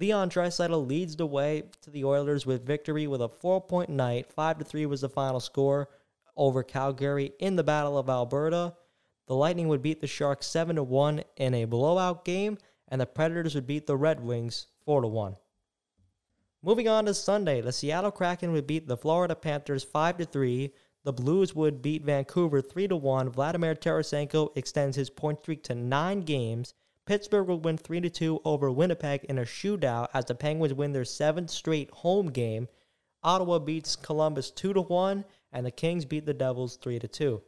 Leon 0.00 0.30
Draisaitl 0.30 0.86
leads 0.86 1.16
the 1.16 1.26
way 1.26 1.64
to 1.82 1.90
the 1.90 2.04
Oilers 2.04 2.46
with 2.46 2.64
victory 2.64 3.06
with 3.08 3.20
a 3.20 3.28
four-point 3.28 3.90
night. 3.90 4.32
Five 4.32 4.58
to 4.58 4.64
three 4.64 4.86
was 4.86 5.00
the 5.00 5.08
final 5.08 5.40
score 5.40 5.88
over 6.36 6.62
Calgary 6.62 7.32
in 7.40 7.56
the 7.56 7.64
Battle 7.64 7.98
of 7.98 8.08
Alberta. 8.08 8.74
The 9.26 9.34
Lightning 9.34 9.66
would 9.68 9.82
beat 9.82 10.00
the 10.00 10.06
Sharks 10.06 10.46
seven 10.46 10.76
to 10.76 10.84
one 10.84 11.24
in 11.36 11.52
a 11.52 11.64
blowout 11.64 12.24
game, 12.24 12.58
and 12.88 13.00
the 13.00 13.06
Predators 13.06 13.56
would 13.56 13.66
beat 13.66 13.86
the 13.86 13.96
Red 13.96 14.20
Wings 14.20 14.68
four 14.84 15.00
to 15.00 15.08
one. 15.08 15.36
Moving 16.62 16.88
on 16.88 17.06
to 17.06 17.14
Sunday, 17.14 17.60
the 17.60 17.72
Seattle 17.72 18.10
Kraken 18.10 18.52
would 18.52 18.66
beat 18.66 18.86
the 18.86 18.96
Florida 18.96 19.34
Panthers 19.34 19.84
five 19.84 20.16
to 20.18 20.24
three. 20.24 20.72
The 21.08 21.12
Blues 21.14 21.54
would 21.54 21.80
beat 21.80 22.04
Vancouver 22.04 22.60
three 22.60 22.86
to 22.86 22.94
one. 22.94 23.30
Vladimir 23.30 23.74
Tarasenko 23.74 24.54
extends 24.54 24.94
his 24.94 25.08
point 25.08 25.38
streak 25.38 25.62
to 25.62 25.74
nine 25.74 26.20
games. 26.20 26.74
Pittsburgh 27.06 27.48
will 27.48 27.60
win 27.60 27.78
3 27.78 28.10
2 28.10 28.42
over 28.44 28.70
Winnipeg 28.70 29.24
in 29.24 29.38
a 29.38 29.46
shootout 29.46 30.08
as 30.12 30.26
the 30.26 30.34
Penguins 30.34 30.74
win 30.74 30.92
their 30.92 31.06
seventh 31.06 31.48
straight 31.48 31.90
home 31.90 32.26
game. 32.26 32.68
Ottawa 33.22 33.58
beats 33.58 33.96
Columbus 33.96 34.50
2 34.50 34.74
1, 34.74 35.24
and 35.50 35.64
the 35.64 35.70
Kings 35.70 36.04
beat 36.04 36.26
the 36.26 36.34
Devils 36.34 36.76
3 36.76 36.98
2. 36.98 37.40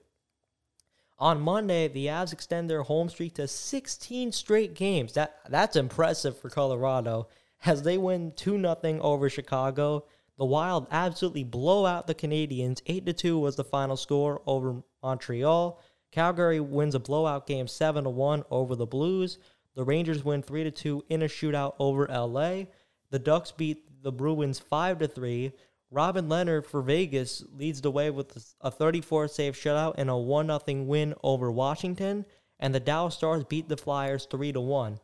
On 1.19 1.39
Monday, 1.39 1.87
the 1.87 2.07
Avs 2.07 2.33
extend 2.33 2.71
their 2.71 2.85
home 2.85 3.11
streak 3.11 3.35
to 3.35 3.47
16 3.47 4.33
straight 4.33 4.73
games. 4.73 5.13
That 5.13 5.39
that's 5.51 5.77
impressive 5.77 6.39
for 6.39 6.49
Colorado 6.49 7.29
as 7.67 7.83
they 7.83 7.99
win 7.99 8.33
2 8.37 8.59
0 8.59 9.01
over 9.03 9.29
Chicago. 9.29 10.07
The 10.41 10.47
Wild 10.47 10.87
absolutely 10.91 11.45
blow 11.45 11.85
out 11.85 12.07
the 12.07 12.15
Canadiens. 12.15 12.81
8 12.87 13.05
to 13.05 13.13
2 13.13 13.39
was 13.39 13.57
the 13.57 13.63
final 13.63 13.95
score 13.95 14.41
over 14.47 14.83
Montreal. 15.03 15.79
Calgary 16.13 16.61
wins 16.61 16.95
a 16.95 16.99
blowout 16.99 17.47
game 17.47 17.69
7 17.69 18.05
to 18.05 18.09
1 18.09 18.45
over 18.51 18.75
the 18.75 18.87
Blues. 18.87 19.37
The 19.75 19.85
Rangers 19.85 20.25
win 20.25 20.43
3 20.43 20.65
to 20.65 20.71
2 20.71 21.05
in 21.11 21.21
a 21.21 21.27
shootout 21.27 21.75
over 21.79 22.07
LA. 22.09 22.63
The 23.11 23.19
Ducks 23.19 23.53
beat 23.53 24.03
the 24.03 24.13
Bruins 24.13 24.59
5 24.59 25.01
to 25.01 25.09
3. 25.09 25.53
Robin 25.91 26.27
Lehner 26.27 26.65
for 26.65 26.81
Vegas 26.81 27.45
leads 27.53 27.83
the 27.83 27.91
way 27.91 28.09
with 28.09 28.55
a 28.63 28.71
34 28.71 29.29
save 29.29 29.55
shutout 29.55 29.97
and 29.99 30.09
a 30.09 30.17
1 30.17 30.47
0 30.47 30.85
win 30.85 31.15
over 31.23 31.53
Washington. 31.53 32.25
And 32.59 32.75
the 32.75 32.81
Dallas 32.81 33.15
Stars 33.15 33.45
beat 33.45 33.69
the 33.69 33.77
Flyers 33.77 34.27
3 34.31 34.53
1. 34.53 35.01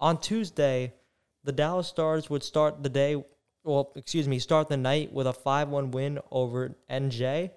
On 0.00 0.20
Tuesday, 0.20 0.92
the 1.42 1.52
Dallas 1.52 1.88
Stars 1.88 2.28
would 2.28 2.42
start 2.42 2.82
the 2.82 2.90
day, 2.90 3.24
well, 3.64 3.92
excuse 3.96 4.28
me, 4.28 4.38
start 4.38 4.68
the 4.68 4.76
night 4.76 5.12
with 5.12 5.26
a 5.26 5.32
5 5.32 5.68
1 5.68 5.90
win 5.90 6.18
over 6.30 6.76
NJ. 6.90 7.50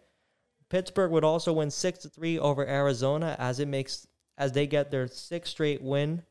Pittsburgh 0.69 1.11
would 1.11 1.23
also 1.23 1.53
win 1.53 1.69
6 1.69 2.05
3 2.05 2.39
over 2.39 2.65
Arizona 2.67 3.35
as 3.37 3.59
it 3.59 3.67
makes 3.67 4.07
as 4.37 4.51
they 4.53 4.67
get 4.67 4.91
their 4.91 5.07
sixth 5.07 5.51
straight 5.51 5.81
win. 5.81 6.23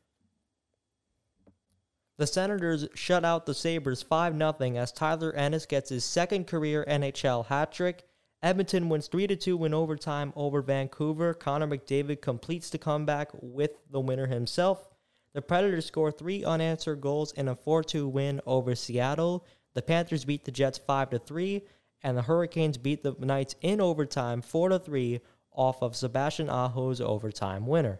The 2.17 2.27
Senators 2.27 2.87
shut 2.95 3.23
out 3.23 3.45
the 3.45 3.53
Sabres 3.53 4.01
5 4.01 4.37
0 4.37 4.55
as 4.75 4.91
Tyler 4.91 5.33
Ennis 5.33 5.67
gets 5.67 5.89
his 5.89 6.03
second 6.03 6.47
career 6.47 6.83
NHL 6.87 7.45
hat 7.45 7.71
trick. 7.71 8.03
Edmonton 8.41 8.89
wins 8.89 9.07
3 9.07 9.27
2 9.27 9.65
in 9.65 9.73
overtime 9.73 10.33
over 10.35 10.61
Vancouver. 10.61 11.35
Connor 11.35 11.67
McDavid 11.67 12.21
completes 12.21 12.69
the 12.71 12.77
comeback 12.79 13.29
with 13.33 13.71
the 13.91 13.99
winner 13.99 14.25
himself. 14.25 14.87
The 15.33 15.41
Predators 15.43 15.85
score 15.85 16.11
three 16.11 16.43
unanswered 16.43 17.01
goals 17.01 17.31
in 17.33 17.47
a 17.47 17.55
4 17.55 17.83
2 17.83 18.07
win 18.07 18.41
over 18.47 18.73
Seattle. 18.73 19.45
The 19.77 19.83
Panthers 19.83 20.25
beat 20.25 20.43
the 20.43 20.51
Jets 20.51 20.79
5 20.79 21.11
to 21.11 21.19
3 21.19 21.61
and 22.01 22.17
the 22.17 22.23
Hurricanes 22.23 22.79
beat 22.79 23.03
the 23.03 23.15
Knights 23.19 23.53
in 23.61 23.79
overtime 23.79 24.41
4 24.41 24.69
to 24.69 24.79
3 24.79 25.19
off 25.51 25.83
of 25.83 25.95
Sebastian 25.95 26.49
Aho's 26.49 26.99
overtime 26.99 27.67
winner. 27.67 27.99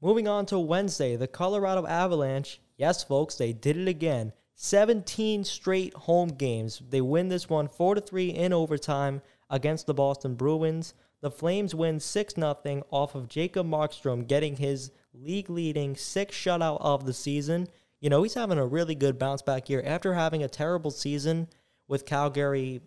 Moving 0.00 0.26
on 0.26 0.46
to 0.46 0.58
Wednesday, 0.58 1.16
the 1.16 1.28
Colorado 1.28 1.86
Avalanche, 1.86 2.62
yes 2.78 3.04
folks, 3.04 3.34
they 3.34 3.52
did 3.52 3.76
it 3.76 3.88
again. 3.88 4.32
17 4.54 5.44
straight 5.44 5.92
home 5.92 6.30
games. 6.30 6.80
They 6.88 7.02
win 7.02 7.28
this 7.28 7.46
one 7.46 7.68
4 7.68 7.96
to 7.96 8.00
3 8.00 8.30
in 8.30 8.54
overtime 8.54 9.20
against 9.50 9.86
the 9.86 9.92
Boston 9.92 10.34
Bruins. 10.34 10.94
The 11.20 11.30
Flames 11.30 11.74
win 11.74 12.00
6 12.00 12.34
0 12.36 12.86
off 12.90 13.14
of 13.14 13.28
Jacob 13.28 13.66
Markstrom 13.66 14.26
getting 14.26 14.56
his 14.56 14.92
league 15.12 15.50
leading 15.50 15.94
sixth 15.94 16.38
shutout 16.38 16.78
of 16.80 17.04
the 17.04 17.12
season. 17.12 17.68
You 18.00 18.08
know, 18.08 18.22
he's 18.22 18.34
having 18.34 18.58
a 18.58 18.66
really 18.66 18.94
good 18.94 19.18
bounce 19.18 19.42
back 19.42 19.68
year 19.68 19.82
after 19.84 20.14
having 20.14 20.42
a 20.42 20.48
terrible 20.48 20.90
season 20.90 21.48
with 21.86 22.06
Calgary 22.06 22.80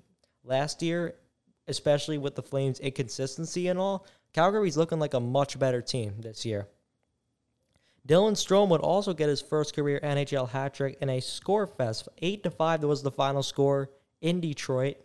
last 0.44 0.82
year, 0.82 1.16
especially 1.68 2.18
with 2.18 2.36
the 2.36 2.42
Flames' 2.42 2.80
inconsistency 2.80 3.68
and 3.68 3.78
all. 3.78 4.08
Calgary's 4.34 4.78
looking 4.78 5.00
like 5.00 5.14
a 5.14 5.20
much 5.20 5.60
better 5.60 5.82
team 5.82 6.16
this 6.20 6.46
year. 6.46 6.68
Dylan 8.08 8.34
Strome 8.34 8.68
would 8.70 8.82
also 8.82 9.14
get 9.14 9.30
his 9.30 9.42
first 9.42 9.76
career 9.76 10.00
NHL 10.04 10.50
hat 10.50 10.74
trick 10.74 10.98
in 11.00 11.10
a 11.10 11.22
score 11.22 11.68
fest. 11.68 12.10
8 12.22 12.44
to 12.44 12.52
5 12.52 12.82
that 12.82 12.88
was 12.88 13.04
the 13.04 13.12
final 13.12 13.44
score 13.44 13.92
in 14.22 14.42
Detroit. 14.42 14.98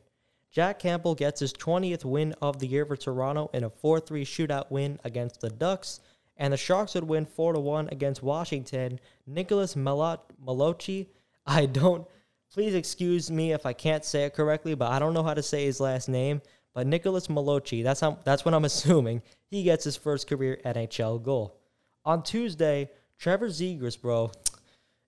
Jack 0.50 0.78
Campbell 0.78 1.14
gets 1.14 1.40
his 1.40 1.52
20th 1.52 2.04
win 2.04 2.34
of 2.40 2.58
the 2.58 2.66
year 2.66 2.86
for 2.86 2.96
Toronto 2.96 3.50
in 3.52 3.62
a 3.62 3.70
4 3.70 4.00
3 4.00 4.24
shootout 4.24 4.70
win 4.70 4.98
against 5.04 5.40
the 5.40 5.50
Ducks. 5.50 6.00
And 6.38 6.52
the 6.52 6.56
Sharks 6.56 6.94
would 6.94 7.04
win 7.04 7.26
4 7.26 7.54
to 7.54 7.60
1 7.60 7.88
against 7.90 8.22
Washington. 8.22 9.00
Nicholas 9.26 9.74
Malocci, 9.74 11.06
I 11.46 11.66
don't 11.66 12.06
please 12.52 12.74
excuse 12.74 13.30
me 13.30 13.52
if 13.52 13.66
I 13.66 13.72
can't 13.72 14.04
say 14.04 14.24
it 14.24 14.34
correctly, 14.34 14.74
but 14.74 14.90
I 14.90 14.98
don't 14.98 15.14
know 15.14 15.22
how 15.22 15.34
to 15.34 15.42
say 15.42 15.64
his 15.64 15.80
last 15.80 16.08
name. 16.08 16.40
But 16.74 16.86
Nicholas 16.86 17.28
Malocci, 17.28 17.82
that's 17.82 18.02
that's 18.24 18.44
what 18.44 18.54
I'm 18.54 18.64
assuming. 18.72 19.22
He 19.50 19.62
gets 19.62 19.84
his 19.84 19.96
first 19.96 20.28
career 20.28 20.60
NHL 20.64 21.22
goal. 21.22 21.58
On 22.04 22.22
Tuesday, 22.22 22.90
Trevor 23.18 23.48
Zegras, 23.48 24.00
bro. 24.00 24.30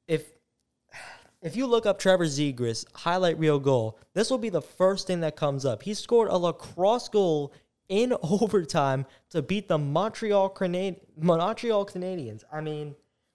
If 0.09 0.31
if 1.43 1.57
you 1.57 1.67
look 1.67 1.87
up 1.87 1.99
Trevor 1.99 2.27
Zegras 2.27 2.85
highlight 2.93 3.39
reel 3.39 3.59
goal, 3.59 3.99
this 4.15 4.31
will 4.31 4.39
be 4.39 4.51
the 4.51 4.63
first 4.63 5.07
thing 5.07 5.21
that 5.21 5.37
comes 5.37 5.65
up. 5.65 5.83
He 5.83 5.95
scored 5.95 6.29
a 6.29 6.37
lacrosse 6.37 7.09
goal 7.09 7.53
in 7.91 8.15
overtime 8.23 9.05
to 9.29 9.43
beat 9.43 9.69
the 9.69 9.77
Montreal 9.77 10.49
Canad- 10.49 11.01
Montreal 11.19 11.85
Canadiens. 11.85 12.45
I 12.51 12.63
mean, 12.63 12.95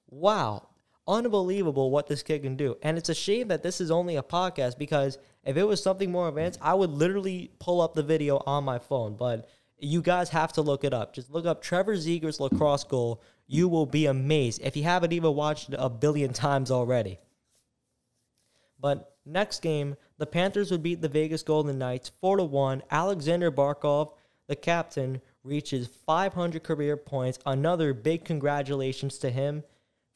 wow, 0.10 0.68
unbelievable 1.08 1.92
what 1.92 2.08
this 2.08 2.24
kid 2.24 2.42
can 2.42 2.56
do. 2.56 2.76
And 2.82 2.98
it's 2.98 3.10
a 3.10 3.14
shame 3.14 3.50
that 3.50 3.62
this 3.62 3.80
is 3.80 3.92
only 3.92 4.16
a 4.16 4.24
podcast 4.24 4.80
because 4.80 5.20
if 5.44 5.58
it 5.58 5.64
was 5.64 5.84
something 5.84 6.12
more 6.12 6.28
advanced, 6.28 6.60
I 6.62 6.74
would 6.74 6.90
literally 6.90 7.52
pull 7.60 7.82
up 7.82 7.94
the 7.94 8.02
video 8.02 8.42
on 8.48 8.64
my 8.64 8.80
phone. 8.80 9.16
But 9.16 9.48
you 9.78 10.02
guys 10.02 10.30
have 10.30 10.54
to 10.54 10.62
look 10.62 10.84
it 10.84 10.94
up. 10.94 11.14
Just 11.14 11.30
look 11.30 11.46
up 11.46 11.62
Trevor 11.62 11.96
Zegras 11.96 12.40
lacrosse 12.40 12.84
goal. 12.84 13.22
You 13.46 13.68
will 13.68 13.86
be 13.86 14.08
amazed 14.08 14.62
if 14.64 14.76
you 14.76 14.84
haven't 14.84 15.14
even 15.14 15.36
watched 15.36 15.70
it 15.70 15.76
a 15.78 15.90
billion 15.90 16.34
times 16.34 16.72
already. 16.72 17.20
But 18.80 19.16
next 19.26 19.62
game, 19.62 19.96
the 20.18 20.26
Panthers 20.26 20.72
would 20.72 20.84
beat 20.84 21.02
the 21.02 21.10
Vegas 21.10 21.44
Golden 21.44 21.78
Knights 21.78 22.12
4 22.22 22.38
to 22.38 22.44
1. 22.44 22.84
Alexander 22.90 23.52
Barkov, 23.52 24.14
the 24.48 24.56
captain, 24.56 25.22
reaches 25.44 25.88
500 25.88 26.64
career 26.64 26.98
points. 26.98 27.40
Another 27.46 27.94
big 27.94 28.26
congratulations 28.26 29.18
to 29.20 29.30
him. 29.30 29.64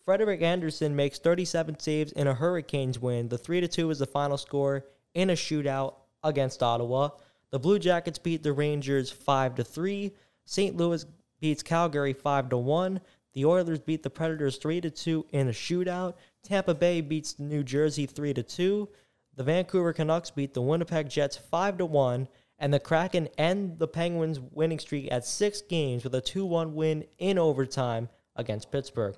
Frederik 0.04 0.42
Andersen 0.42 0.96
makes 0.96 1.20
37 1.20 1.80
saves 1.80 2.12
in 2.14 2.28
a 2.28 2.34
Hurricanes 2.34 3.00
win. 3.00 3.28
The 3.30 3.38
3 3.38 3.62
to 3.62 3.68
2 3.68 3.92
is 3.92 4.00
the 4.00 4.08
final 4.08 4.38
score 4.38 4.86
in 5.14 5.30
a 5.30 5.34
shootout 5.34 5.96
against 6.24 6.64
Ottawa. 6.64 7.10
The 7.52 7.60
Blue 7.60 7.80
Jackets 7.80 8.20
beat 8.20 8.44
the 8.44 8.54
Rangers 8.54 9.12
5 9.12 9.56
to 9.56 9.64
3. 9.64 10.12
St. 10.46 10.76
Louis 10.76 11.06
beats 11.40 11.64
Calgary 11.64 12.14
5 12.14 12.50
to 12.50 12.58
1. 12.58 13.02
The 13.34 13.46
Oilers 13.46 13.80
beat 13.80 14.04
the 14.04 14.10
Predators 14.10 14.58
3 14.58 14.82
to 14.82 14.90
2 14.90 15.28
in 15.32 15.48
a 15.48 15.52
shootout. 15.52 16.16
Tampa 16.44 16.74
Bay 16.74 17.02
beats 17.02 17.38
New 17.38 17.64
Jersey 17.64 18.06
3 18.06 18.34
to 18.34 18.44
2. 18.44 18.90
The 19.36 19.44
Vancouver 19.44 19.94
Canucks 19.94 20.32
beat 20.32 20.54
the 20.54 20.62
Winnipeg 20.62 21.10
Jets 21.10 21.38
5 21.38 21.78
to 21.78 21.86
1, 21.86 22.28
and 22.60 22.74
the 22.74 22.80
Kraken 22.80 23.28
end 23.38 23.80
the 23.80 23.88
Penguins 23.88 24.40
winning 24.40 24.80
streak 24.80 25.08
at 25.12 25.26
6 25.26 25.62
games 25.64 26.04
with 26.04 26.14
a 26.14 26.22
2-1 26.22 26.74
win 26.74 27.06
in 27.18 27.38
overtime 27.38 28.10
against 28.36 28.72
Pittsburgh. 28.72 29.16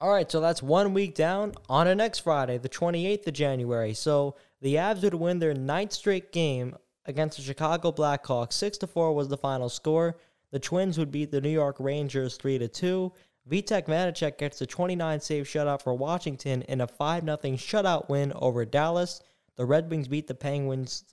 All 0.00 0.10
right, 0.10 0.30
so 0.30 0.40
that's 0.40 0.62
one 0.62 0.94
week 0.94 1.14
down. 1.14 1.52
On 1.68 1.86
to 1.86 1.94
next 1.94 2.20
Friday, 2.20 2.56
the 2.58 2.68
28th 2.68 3.26
of 3.26 3.34
January. 3.34 3.92
So 3.92 4.36
the 4.62 4.76
Avs 4.76 5.02
would 5.02 5.14
win 5.14 5.38
their 5.38 5.52
ninth 5.52 5.92
straight 5.92 6.32
game 6.32 6.76
against 7.04 7.36
the 7.36 7.42
Chicago 7.42 7.92
Blackhawks. 7.92 8.54
6 8.54 8.78
to 8.78 8.86
4 8.86 9.14
was 9.14 9.28
the 9.28 9.36
final 9.36 9.68
score. 9.68 10.16
The 10.52 10.58
Twins 10.58 10.98
would 10.98 11.10
beat 11.10 11.30
the 11.30 11.40
New 11.40 11.50
York 11.50 11.76
Rangers 11.78 12.36
3 12.36 12.58
to 12.58 12.68
2. 12.68 13.12
Vitek 13.50 13.86
Vanecek 13.86 14.38
gets 14.38 14.60
a 14.60 14.66
29 14.66 15.20
save 15.20 15.44
shutout 15.44 15.82
for 15.82 15.94
Washington 15.94 16.62
in 16.62 16.80
a 16.80 16.86
5 16.86 17.24
0 17.24 17.36
shutout 17.56 18.08
win 18.08 18.32
over 18.36 18.64
Dallas. 18.64 19.20
The 19.56 19.66
Red 19.66 19.90
Wings 19.90 20.08
beat 20.08 20.26
the 20.26 20.34
Penguins 20.34 21.04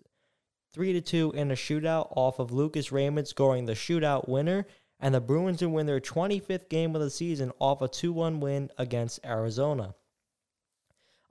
3 0.78 0.94
to 0.94 1.02
2 1.02 1.32
in 1.32 1.50
a 1.50 1.56
shootout 1.56 2.14
off 2.16 2.38
of 2.38 2.52
Lucas 2.52 2.92
Raymond 2.92 3.28
scoring 3.28 3.66
the 3.66 3.74
shootout 3.74 4.30
winner. 4.30 4.68
And 5.00 5.16
the 5.16 5.20
Bruins 5.20 5.64
would 5.64 5.72
win 5.72 5.88
their 5.88 6.00
25th 6.00 6.70
game 6.70 6.96
of 6.96 7.02
the 7.02 7.10
season 7.10 7.52
off 7.58 7.82
a 7.82 7.88
2 7.88 8.14
1 8.14 8.40
win 8.40 8.70
against 8.78 9.26
Arizona. 9.26 9.96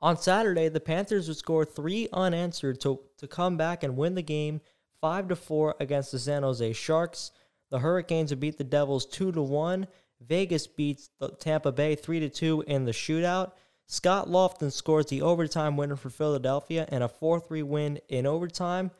On 0.00 0.16
Saturday, 0.16 0.68
the 0.68 0.80
Panthers 0.80 1.28
would 1.28 1.36
score 1.36 1.64
three 1.64 2.08
unanswered 2.12 2.80
to, 2.80 2.98
to 3.18 3.28
come 3.28 3.56
back 3.56 3.84
and 3.84 3.96
win 3.96 4.16
the 4.16 4.22
game 4.22 4.62
5 5.00 5.38
4 5.38 5.76
against 5.78 6.10
the 6.10 6.18
San 6.18 6.42
Jose 6.42 6.72
Sharks. 6.72 7.30
The 7.70 7.78
Hurricanes 7.78 8.30
would 8.30 8.40
beat 8.40 8.58
the 8.58 8.64
Devils 8.64 9.06
2 9.06 9.30
1 9.30 9.86
Vegas 10.22 10.66
beats 10.66 11.10
Tampa 11.38 11.70
Bay 11.70 11.94
3 11.94 12.28
2 12.28 12.64
in 12.66 12.84
the 12.84 12.90
shootout. 12.90 13.52
Scott 13.86 14.26
Laughton 14.26 14.72
scores 14.72 15.06
the 15.06 15.22
overtime 15.22 15.76
winner 15.76 15.94
for 15.94 16.10
Philadelphia 16.10 16.88
and 16.88 17.04
a 17.04 17.08
4 17.08 17.38
3 17.38 17.62
win 17.62 18.00
in 18.08 18.26
overtime. 18.26 18.90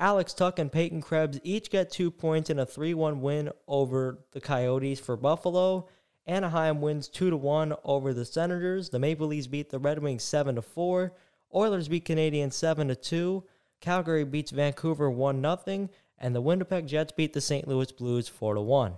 Alex 0.00 0.34
Tuch 0.34 0.58
and 0.58 0.72
Peyton 0.72 1.00
Krebs 1.00 1.38
each 1.44 1.70
get 1.70 1.90
two 1.90 2.10
points 2.10 2.50
in 2.50 2.58
a 2.58 2.66
3 2.66 2.94
1 2.94 3.20
win 3.20 3.50
over 3.68 4.18
the 4.32 4.40
Coyotes 4.40 4.98
for 4.98 5.16
Buffalo. 5.16 5.88
Anaheim 6.26 6.80
wins 6.80 7.08
2 7.08 7.36
1 7.36 7.74
over 7.84 8.12
the 8.12 8.24
Senators. 8.24 8.90
The 8.90 8.98
Maple 8.98 9.28
Leafs 9.28 9.46
beat 9.46 9.70
the 9.70 9.78
Red 9.78 10.02
Wings 10.02 10.24
7 10.24 10.60
4. 10.60 11.12
Oilers 11.54 11.88
beat 11.88 12.04
Canadiens 12.04 12.54
7 12.54 12.94
2. 13.00 13.44
Calgary 13.80 14.24
beats 14.24 14.50
Vancouver 14.50 15.10
1 15.10 15.40
0. 15.64 15.88
And 16.18 16.34
the 16.34 16.40
Winnipeg 16.40 16.86
Jets 16.88 17.12
beat 17.12 17.32
the 17.32 17.40
St. 17.40 17.68
Louis 17.68 17.92
Blues 17.92 18.28
4 18.28 18.64
1. 18.64 18.94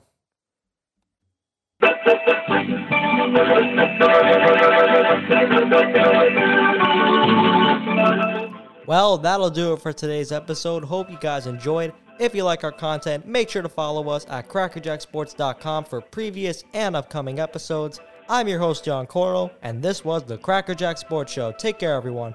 Well, 8.87 9.18
that'll 9.18 9.51
do 9.51 9.72
it 9.72 9.83
for 9.83 9.92
today's 9.92 10.31
episode. 10.31 10.85
Hope 10.85 11.11
you 11.11 11.18
guys 11.20 11.46
enjoyed. 11.46 11.92
If 12.18 12.35
you 12.35 12.44
like 12.44 12.64
our 12.64 12.72
content, 12.72 13.27
make 13.27 13.51
sure 13.51 13.62
to 13.62 13.68
follow 13.68 14.09
us 14.09 14.25
at 14.31 14.49
crackerjacksports.com 14.49 15.85
for 15.85 16.01
previous 16.01 16.64
and 16.72 16.96
upcoming 16.96 17.40
episodes. 17.40 18.01
I'm 18.29 18.49
your 18.49 18.59
host, 18.59 18.85
John 18.85 19.07
Coro, 19.07 19.51
and 19.62 19.83
this 19.83 20.05
was 20.05 20.25
the 20.25 20.38
Crackerjack 20.38 20.99
Sports 20.99 21.33
Show. 21.33 21.53
Take 21.53 21.79
care, 21.79 21.94
everyone. 21.94 22.35